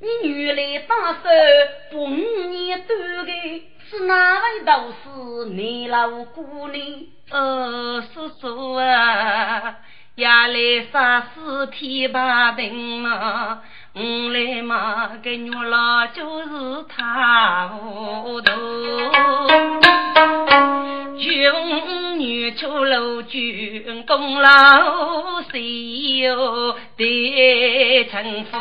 [0.00, 1.22] 你原来打算
[1.92, 3.70] 把五年多的。
[3.88, 5.44] 是哪位道士？
[5.50, 6.84] 你老姑娘？
[7.30, 9.78] 哦，叔叔啊，
[10.16, 13.60] 夜来杀死天把定啊，
[13.94, 14.00] 我
[14.30, 18.52] 来嘛，给女老就是他糊涂。
[21.18, 28.58] 军女出楼军，功劳谁有得称呼？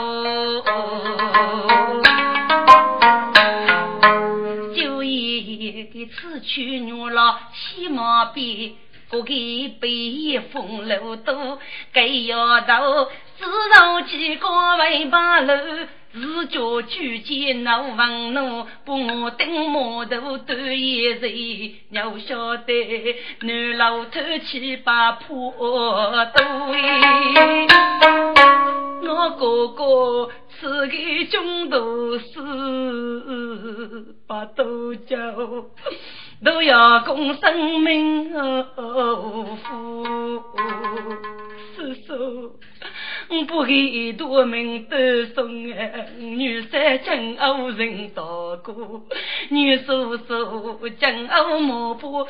[5.91, 8.71] 给此去女老西马边，
[9.13, 11.59] 不给北风楼多，
[11.93, 13.05] 给丫头
[13.37, 14.47] 自绕几个
[14.77, 15.53] 尾巴路，
[16.11, 26.43] 自家举剑闹房怒，不我等码头端一人，要晓得男老头七八破多，
[29.03, 30.31] 我哥哥。
[30.59, 35.17] 是个中毒死，把多久
[36.43, 39.57] 都要供生命夫，
[41.75, 42.51] 叔叔，
[43.47, 44.97] 不给多命都
[45.33, 46.05] 送啊！
[46.19, 49.01] 女婿真偶人道过，
[49.49, 52.27] 女叔叔真偶莫不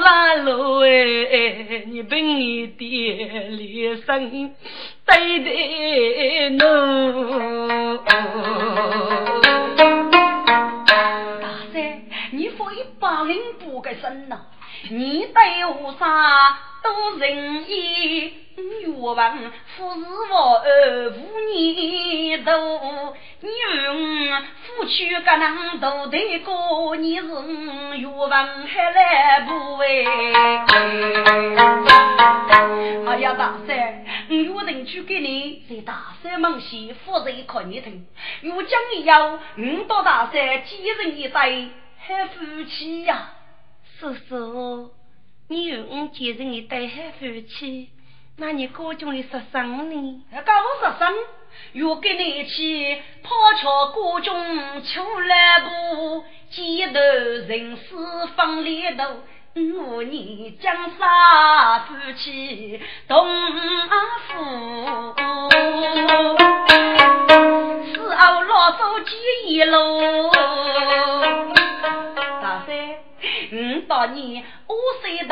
[0.00, 1.84] 拉路哎！
[1.86, 4.50] 你本你爹连生
[5.06, 7.98] 对对侬。
[11.40, 12.02] 大山，
[12.34, 14.40] 你活一百零八个身呐？
[14.90, 19.38] 你对我啥都仁义，欲望
[19.76, 20.00] 富是
[20.32, 23.14] 我儿无年头。
[23.40, 23.48] 你
[23.86, 27.24] 问夫妻个能都得过，你是
[27.98, 30.04] 欲望还来不为？
[33.06, 38.04] 哎呀，大山，我有人去给你在大山门前夫人看你听，
[38.56, 41.68] 我讲以后，我到大山几人一对，
[42.06, 43.30] 还夫妻呀？
[43.98, 44.92] 叔叔，
[45.48, 47.88] 你有我几人一对还夫妻？
[48.36, 50.24] 那你高中的十生呢？
[50.44, 51.14] 高十生。
[51.72, 53.30] 约跟你去抛
[53.62, 54.34] 桥过中
[54.82, 57.94] 出来不，街头人事
[58.36, 59.22] 放里头，
[59.54, 63.24] 五年江山夫妻同
[64.26, 64.43] 福。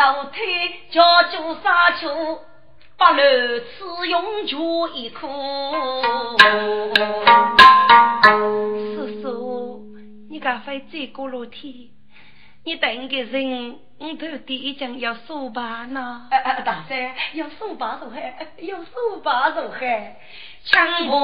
[0.02, 0.42] 岁倒退，
[0.90, 2.40] 叫做沙丘。
[2.96, 3.22] 八楼
[3.60, 5.28] 此用就一颗。
[8.96, 9.84] 叔叔，
[10.28, 11.92] 你赶快再过楼梯，
[12.64, 16.28] 你等个人，我头第一讲要收把呢。
[16.64, 20.16] 大山要收把走海，要收把走海，
[20.64, 21.16] 强迫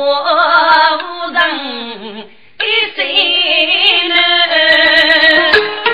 [0.98, 2.28] 无人
[2.60, 2.62] 一
[2.94, 5.87] 心人。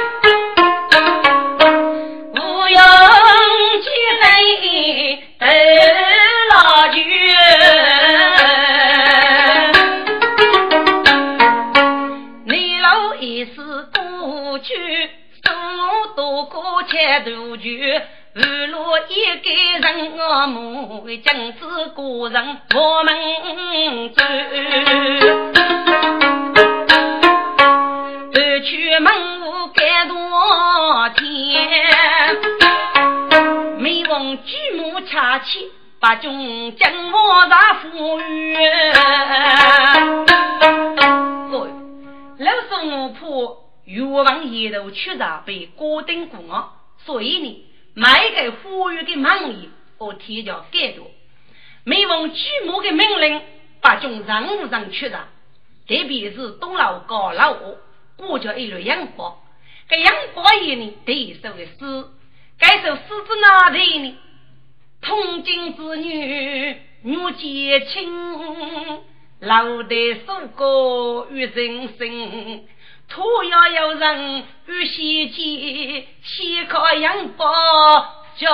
[17.14, 17.92] 过切头去，
[18.34, 19.48] 二路一个
[19.86, 23.14] 人我母，将子过人我们
[24.12, 24.24] 走，
[28.34, 32.36] 二去门户该多天。
[33.78, 38.56] 每逢举目恰起，把军将我大富裕。
[41.52, 41.68] 各位，
[42.38, 43.20] 老孙我怕
[43.84, 46.72] 越王一头出闸被高登过，
[47.04, 51.10] 所以呢，每个富裕的门里我提交改多。
[51.84, 53.42] 每逢举目的命令，
[53.80, 55.28] 把军任务上出闸，
[55.86, 57.56] 特别是东老高老，
[58.16, 59.36] 我叫一路阳光。
[59.88, 62.06] 这阳光一呢，得手的是。
[62.58, 64.16] 该首诗子哪里呢？
[65.02, 68.08] 通经之女女结亲，
[69.40, 72.64] 老的苏过与人生。
[73.08, 77.44] 土要有人与西结，西靠阳宝
[78.36, 78.50] 叫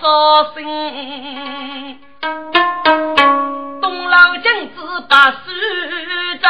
[0.00, 1.98] 绍兴。
[3.80, 5.36] 东老将子把手
[6.40, 6.48] 走，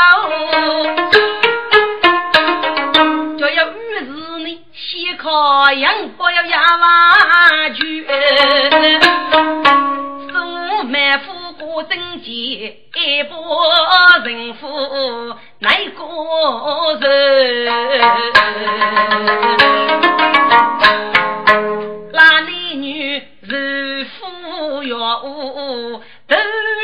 [3.38, 4.04] 就要于是
[4.44, 8.06] 你先考养，不要压瓦去。
[11.72, 13.64] 苏满夫过贞洁，一波
[14.24, 14.68] 人夫
[15.60, 16.04] 乃个
[17.00, 17.72] 人。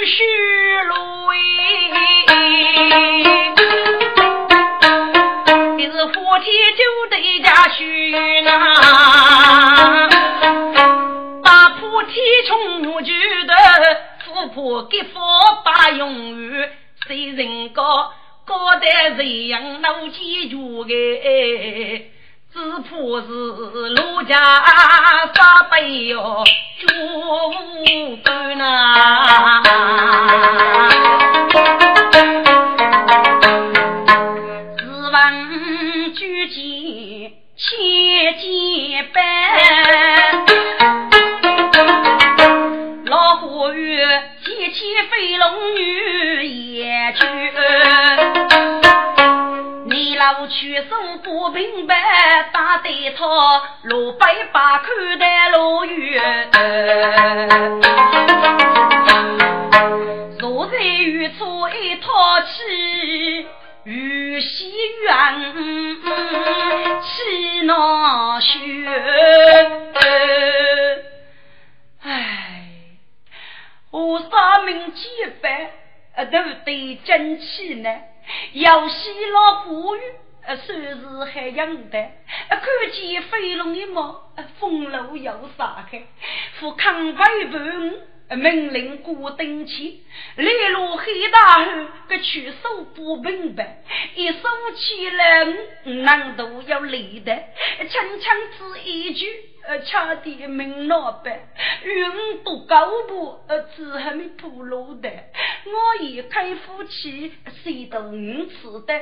[0.07, 0.25] 须
[0.85, 0.95] 路
[5.77, 6.47] 你是火天
[6.79, 6.81] 就
[7.11, 7.83] 得家须
[8.43, 8.49] 呐，
[11.45, 12.15] 打破天
[12.47, 13.13] 穹我觉
[13.47, 13.53] 得
[14.47, 15.21] 婆给佛
[15.65, 16.71] 把永远，
[17.07, 18.13] 谁人高
[18.47, 18.87] 高得
[19.17, 20.95] 谁样老几住个。
[22.51, 23.29] 只怕是
[23.91, 24.37] 陆家
[25.35, 26.43] 杀辈哟，
[26.81, 26.87] 主
[28.25, 29.63] 干呐！
[34.79, 34.81] 只
[35.13, 39.21] 闻举剑千剑般，
[45.19, 47.27] 飞龙女也去。
[50.17, 51.97] 老去手不明白，
[52.53, 56.51] 打得他路北把看待路远。
[60.39, 63.47] 坐在远处一套起，
[63.85, 65.55] 雨西远，
[67.03, 69.78] 气恼雪。
[77.19, 78.01] 得争气呢。
[78.53, 80.01] 要西老富裕，
[80.47, 82.11] 算是还养得。
[82.49, 82.61] 看
[82.93, 86.03] 见飞龙一毛，风路又撒开，
[86.59, 90.05] 富康威本，命令过登起，
[90.37, 93.83] 烈路黑大汉，个取手不明白，
[94.15, 94.41] 一手
[94.77, 95.47] 起来，
[95.85, 97.35] 难度要累的，
[97.89, 99.27] 轻轻之一句。
[99.69, 101.41] 呃，差点命老板，
[101.85, 105.11] 云多高步，呃，只还没铺路的。
[105.11, 108.99] 我一开夫妻，谁都五次的，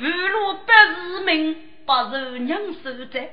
[0.00, 1.56] 五路百日命，
[1.86, 3.30] 把人娘守在。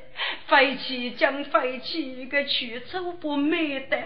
[0.48, 3.98] 废弃将废弃，个去处不美的。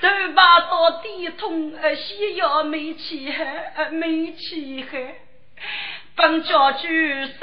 [0.00, 5.14] 头发到底痛，呃，需要煤气海，呃，煤气海。
[6.16, 7.38] 本家主生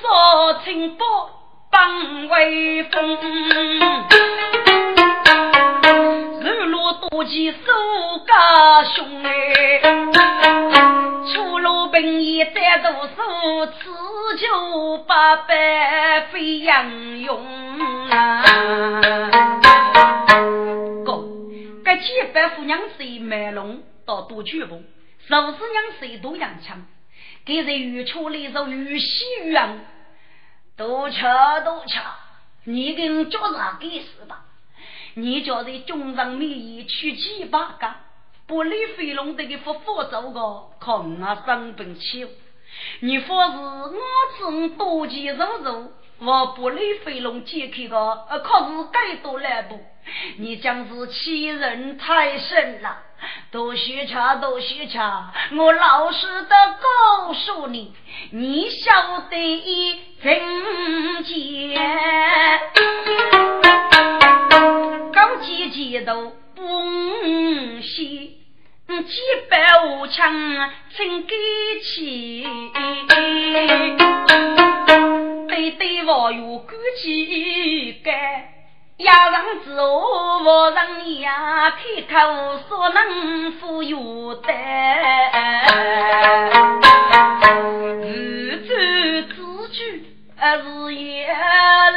[0.00, 1.41] 杀清波。
[1.72, 3.18] 当威风，
[6.42, 7.56] 日落多吉手
[8.26, 9.80] 家凶哎，
[11.32, 13.16] 出路兵役在读书，
[13.72, 13.88] 此
[14.36, 17.42] 酒八百飞扬勇
[18.10, 18.44] 啊！
[21.06, 21.24] 哥，
[21.82, 24.82] 该几百户娘谁卖龙到多举步，
[25.26, 25.56] 十四娘
[25.98, 26.84] 谁都养枪，
[27.46, 29.86] 给人玉出来首玉溪远。
[30.76, 31.20] 多吃
[31.64, 31.98] 多吃，
[32.64, 34.44] 你跟叫啥给死吧？
[35.14, 37.94] 你叫在中上名义去七八个，
[38.46, 42.26] 不理飞龙这个不佛走个，看我生本气。
[43.00, 43.92] 你说是我
[44.38, 49.78] 只多钱肉肉，我不理飞龙解开个，可是该多来不？
[50.38, 53.02] 你将是欺人太甚了。
[53.52, 56.48] 多许茶，多许茶，我老实的
[56.80, 57.92] 告诉你，
[58.30, 61.78] 你晓得真结，
[65.12, 66.62] 高级几都不
[67.82, 68.38] 稀，
[68.88, 70.32] 几百五枪
[70.96, 71.36] 真给
[71.82, 72.46] 起，
[75.46, 76.72] 对对我有骨
[77.02, 78.51] 气干。
[79.02, 84.52] 压上之后，我人呀开口说能富有的，
[88.02, 90.06] 自尊自居
[90.38, 91.26] 日夜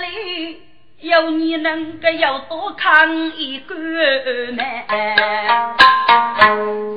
[0.01, 0.61] 里，
[1.01, 3.75] 有你能够要多看一个
[4.51, 4.63] 呢？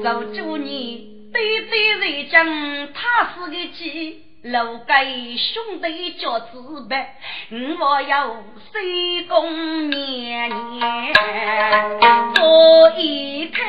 [0.02, 2.46] 守住你对对人讲，
[2.94, 4.27] 他是个鸡。
[4.42, 7.16] 楼给兄弟叫自白，
[7.80, 8.36] 我要
[8.70, 8.80] 三
[9.28, 11.12] 公年年
[12.34, 13.60] 做一摊，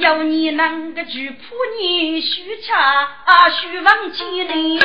[0.00, 4.80] 要你能个去破你虚恰，虚妄几年，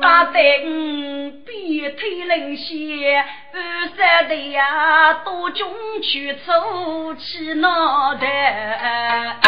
[0.00, 0.40] 大胆。
[1.66, 5.66] 一推冷血，二三的呀，多中
[6.02, 9.38] 去凑起脑袋，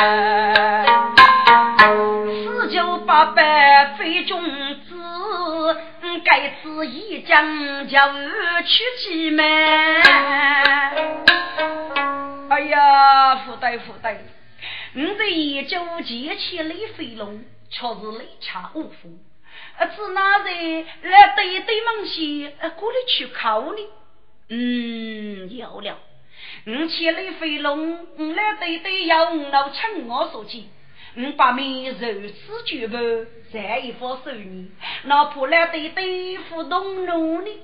[2.45, 4.41] 四九八百非君
[4.89, 4.97] 子，
[6.25, 7.99] 该此一将就
[8.65, 9.45] 去几门。
[12.49, 14.19] 哎呀，福袋福袋，
[14.95, 19.11] 你这一九结起雷飞龙，却是雷差无福。
[19.79, 23.87] 啊，只哪人来对对门西，啊，过来去考你？
[24.49, 25.99] 嗯，有了。
[26.69, 30.65] 五千里飞龙，五来对对要五老请我所见，
[31.17, 32.97] 五把面如此绝不，
[33.53, 34.69] 再一副手艺，
[35.05, 37.61] 那破来对对互动努力，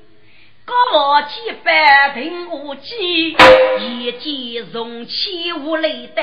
[0.64, 3.36] 高我几百平无计，
[3.80, 6.22] 一见容器无泪的，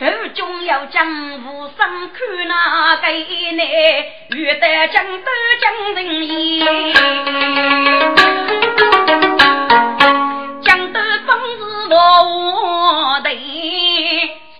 [0.00, 3.06] 头中要将无声看那个
[3.52, 6.64] 内，欲得江都江人意。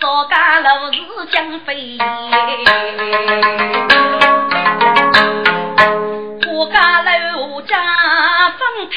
[0.07, 1.01] 少家楼是
[1.33, 1.99] 江飞，
[6.47, 7.77] 我家楼家
[8.51, 8.95] 分开，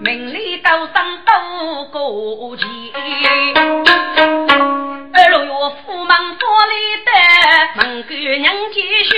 [0.00, 1.30] 名利斗争都
[1.92, 2.66] 过钱，
[5.14, 6.74] 二路有府门府里
[7.04, 7.10] 的
[7.76, 8.42] 门官人
[8.72, 9.14] 继续。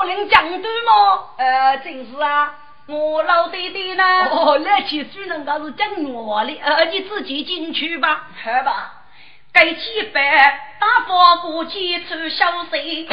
[0.00, 1.20] 跟你个人讲对吗？
[1.36, 2.54] 呃，真是啊，
[2.86, 4.04] 我老爹爹呢？
[4.30, 8.28] 哦，那其实人家是讲我的，呃，你自己进去吧。
[8.42, 9.04] 好吧，
[9.52, 13.06] 该几百大发过几处小水，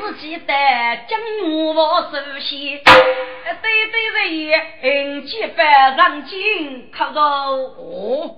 [0.00, 0.54] 自己的
[1.08, 1.20] 将
[1.74, 4.10] 我首先，对对
[4.80, 8.36] 对，几百让进靠到哦。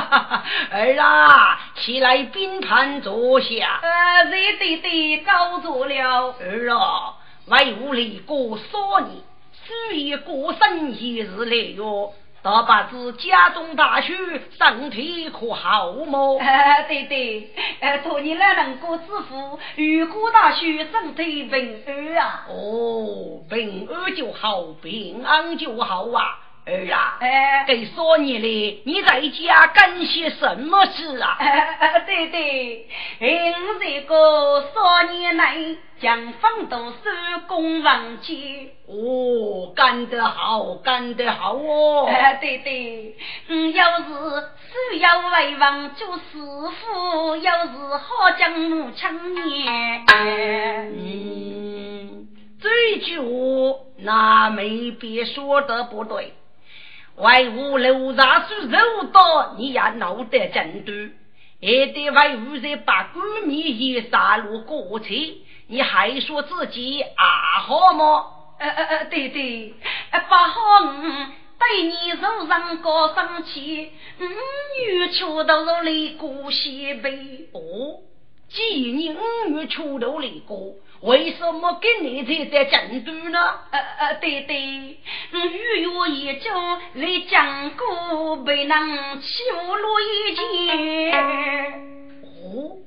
[0.00, 3.80] 哈哈，儿啊，起来宾盘坐下。
[3.82, 6.34] 呃，热对对高坐了。
[6.40, 7.14] 儿啊，
[7.46, 9.22] 为吾立过少年，
[9.52, 16.38] 虽已过身一日来哟，大伯子家中大婿，身体可好么？
[16.38, 22.46] 呃，对对，呃，托你来能够致富，如果大婿身体平安啊。
[22.48, 26.40] 哦，平安就好，平安就好啊。
[26.66, 31.36] 儿啊，哎，给说你嘞，你在家干些什么事啊？
[32.06, 32.86] 对对，
[33.20, 33.26] 我
[33.80, 35.56] 这个少年来
[36.00, 36.96] 将房都收
[37.46, 38.70] 工房去。
[38.86, 42.06] 哦，干得好，干得好哦。
[42.06, 43.16] 哎对对，
[43.48, 44.04] 嗯，要是
[44.90, 50.04] 需要为王做师傅，要是好将母亲念。
[50.14, 52.28] 嗯，
[52.60, 53.24] 这句话
[53.98, 56.34] 那没别说的不对。
[57.16, 61.10] 为吾楼上是肉刀，你也闹得真多；
[61.60, 65.38] 还得为吾在把官面也杀戮过去，
[65.68, 68.26] 你还说自己啊好吗？
[68.58, 69.74] 呃呃呃，对对，
[70.10, 70.60] 不好，
[71.02, 74.28] 嗯，对你手上高生气，嗯，
[74.80, 78.00] 女出都是来过西北哦，
[78.48, 80.74] 既然你五月出头来过。
[81.04, 83.38] 为什么跟你在在争端呢？
[83.70, 84.98] 呃呃，对对，预
[85.32, 86.50] 约已久
[86.94, 91.12] 来讲过，被人欺负了一件。
[92.22, 92.78] 哦，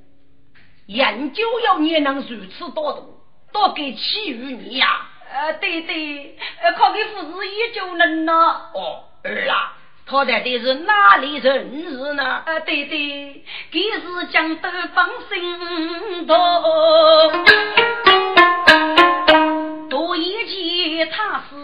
[0.88, 3.20] 研究要你能如此多度，
[3.54, 5.06] 多给欺负你呀？
[5.32, 8.72] 呃，对对，呃，靠给父子也就能了。
[8.74, 9.77] 哦，儿啊。
[10.10, 12.24] 他到底是哪里人士呢？
[12.24, 16.34] 啊，对对，他是江东方心头，
[19.90, 20.32] 多一
[20.96, 21.56] 件他是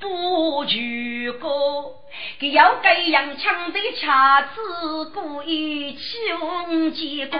[0.00, 1.92] 不举过，
[2.40, 7.38] 他要给杨强的恰子故意穷结果。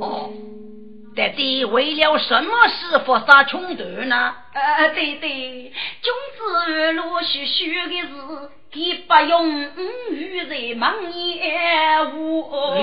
[0.00, 0.30] 哦。
[1.20, 4.34] 到底为了什么事发杀冲突呢？
[4.54, 5.28] 呃，对对，
[6.00, 8.08] 君子陆续续的事，
[8.72, 9.60] 给不用
[10.12, 12.40] 语在忙言无。
[12.72, 12.80] 哎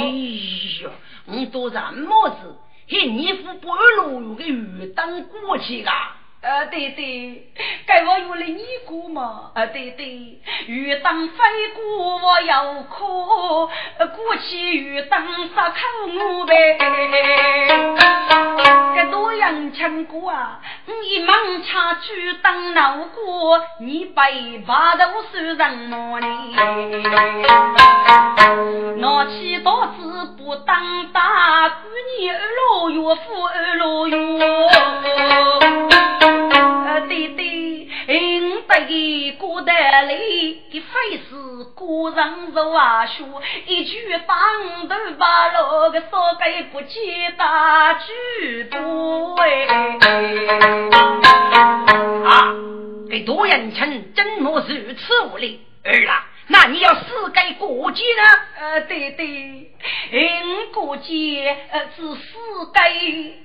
[0.83, 0.91] 呀，
[1.25, 2.35] 我都什么事？
[2.88, 6.16] 嘿，你不半路有个鱼当过去啦？
[6.39, 7.51] 呃，对对，
[7.85, 9.51] 该我有了你过嘛？
[9.55, 11.35] 呃，对对，欲当飞
[11.75, 13.67] 过我要哭，
[13.97, 15.25] 过去欲当
[15.55, 15.75] 杀口
[16.05, 16.77] 我呗。
[18.95, 20.59] 该多样强过啊！
[20.85, 26.27] 你忙插去当老过，你被把头算人么呢？
[28.97, 31.88] 拿起刀子不当大，姑
[32.19, 34.17] 你二老岳父二老岳。
[36.51, 43.25] 啊对对，嗯，对古代里的非是古人说话说，
[43.65, 46.99] 一句当头把那个说给不起
[47.38, 49.67] 大句多哎。
[52.25, 52.53] 啊，
[53.09, 55.61] 给多人称真么如此无礼？
[55.83, 56.25] 儿啊！
[56.49, 58.23] 那你要死该过节呢？
[58.59, 59.69] 呃，对对，
[60.11, 62.37] 嗯，过节呃是死
[62.73, 62.91] 该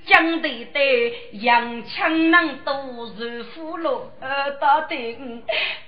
[0.07, 5.16] 讲对对，洋枪能都入虎了，呃，到底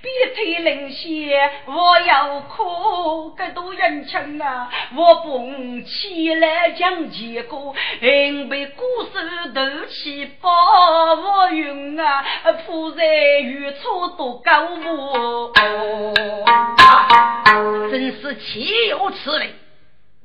[0.01, 12.25] 别推冷血，我要哭，个多人情啊，我蹦起来讲结果，因被故事斗气把我晕啊，
[12.65, 15.51] 铺在远处多高我。
[17.91, 19.53] 真是岂有此理！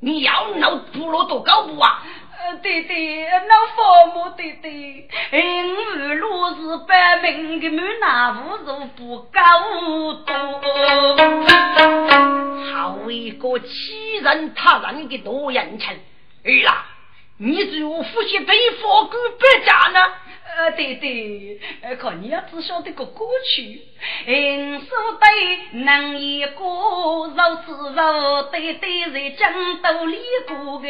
[0.01, 2.03] 你要闹部落多高不啊？
[2.43, 3.83] 呃，对对，那父
[4.15, 6.57] 母对对，嗯，若是
[6.89, 9.41] 百名的满那无如不高
[10.25, 10.35] 多。
[12.73, 15.89] 好一个欺人他人的多人情！
[16.45, 16.87] 儿啊，
[17.37, 20.01] 你如何写对佛骨百家呢？
[20.61, 23.81] 呃，对对，呃，看你要只晓得个歌曲，
[24.27, 24.89] 嗯，说
[25.19, 27.33] 对能一个肉
[27.65, 29.51] 是肉，对对在江
[29.81, 30.87] 都里过个，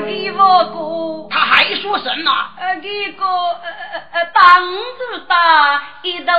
[0.00, 1.28] 给我过。
[1.30, 2.32] 他还说什么？
[2.58, 3.68] 呃，给个呃
[4.12, 6.32] 呃当子大一头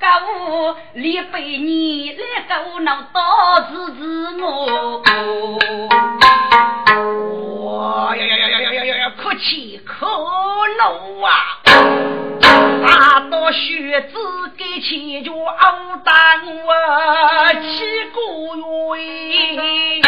[0.00, 5.02] 高，李百你来高能到支持我。
[7.84, 9.12] 哎呀呀呀呀呀呀呀！
[9.18, 11.28] 可气可怒啊！
[12.40, 14.16] 大刀血子
[14.56, 16.14] 给气脚熬当
[16.64, 16.74] 我
[17.60, 18.16] 七个
[18.56, 20.00] 月，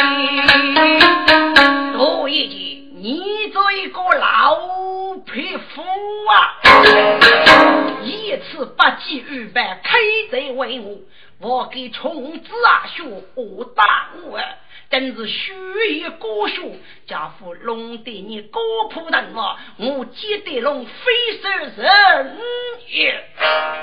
[1.92, 4.56] 多一句，你做一个老
[5.26, 5.82] 匹夫
[6.30, 6.56] 啊！
[8.02, 9.98] 一次不计二百，开
[10.30, 10.96] 贼为我，
[11.40, 13.02] 我给虫子啊学
[13.34, 14.40] 殴打我。
[14.88, 15.52] 真是虚
[15.98, 18.60] 言高学，家父弄得你高
[18.90, 20.92] 普等我，我接得龙非
[21.42, 21.48] 受
[21.82, 22.38] 人
[22.88, 23.24] 也。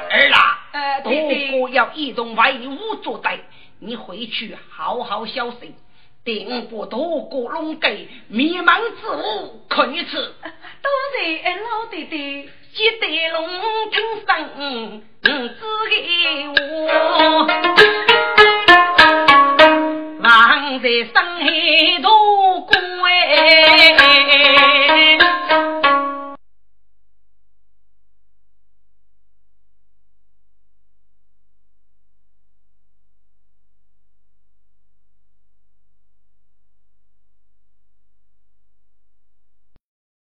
[0.09, 3.39] 儿啊，多哥要一同为伍作对，
[3.79, 5.75] 你回去好好消息，
[6.23, 10.35] 定不多过龙给迷茫之物，看一次。
[10.81, 13.49] 多谢老弟弟，接得龙
[13.91, 15.29] 听声，嗯，只
[15.89, 16.53] 给我。
[20.83, 22.83] 在生海多官。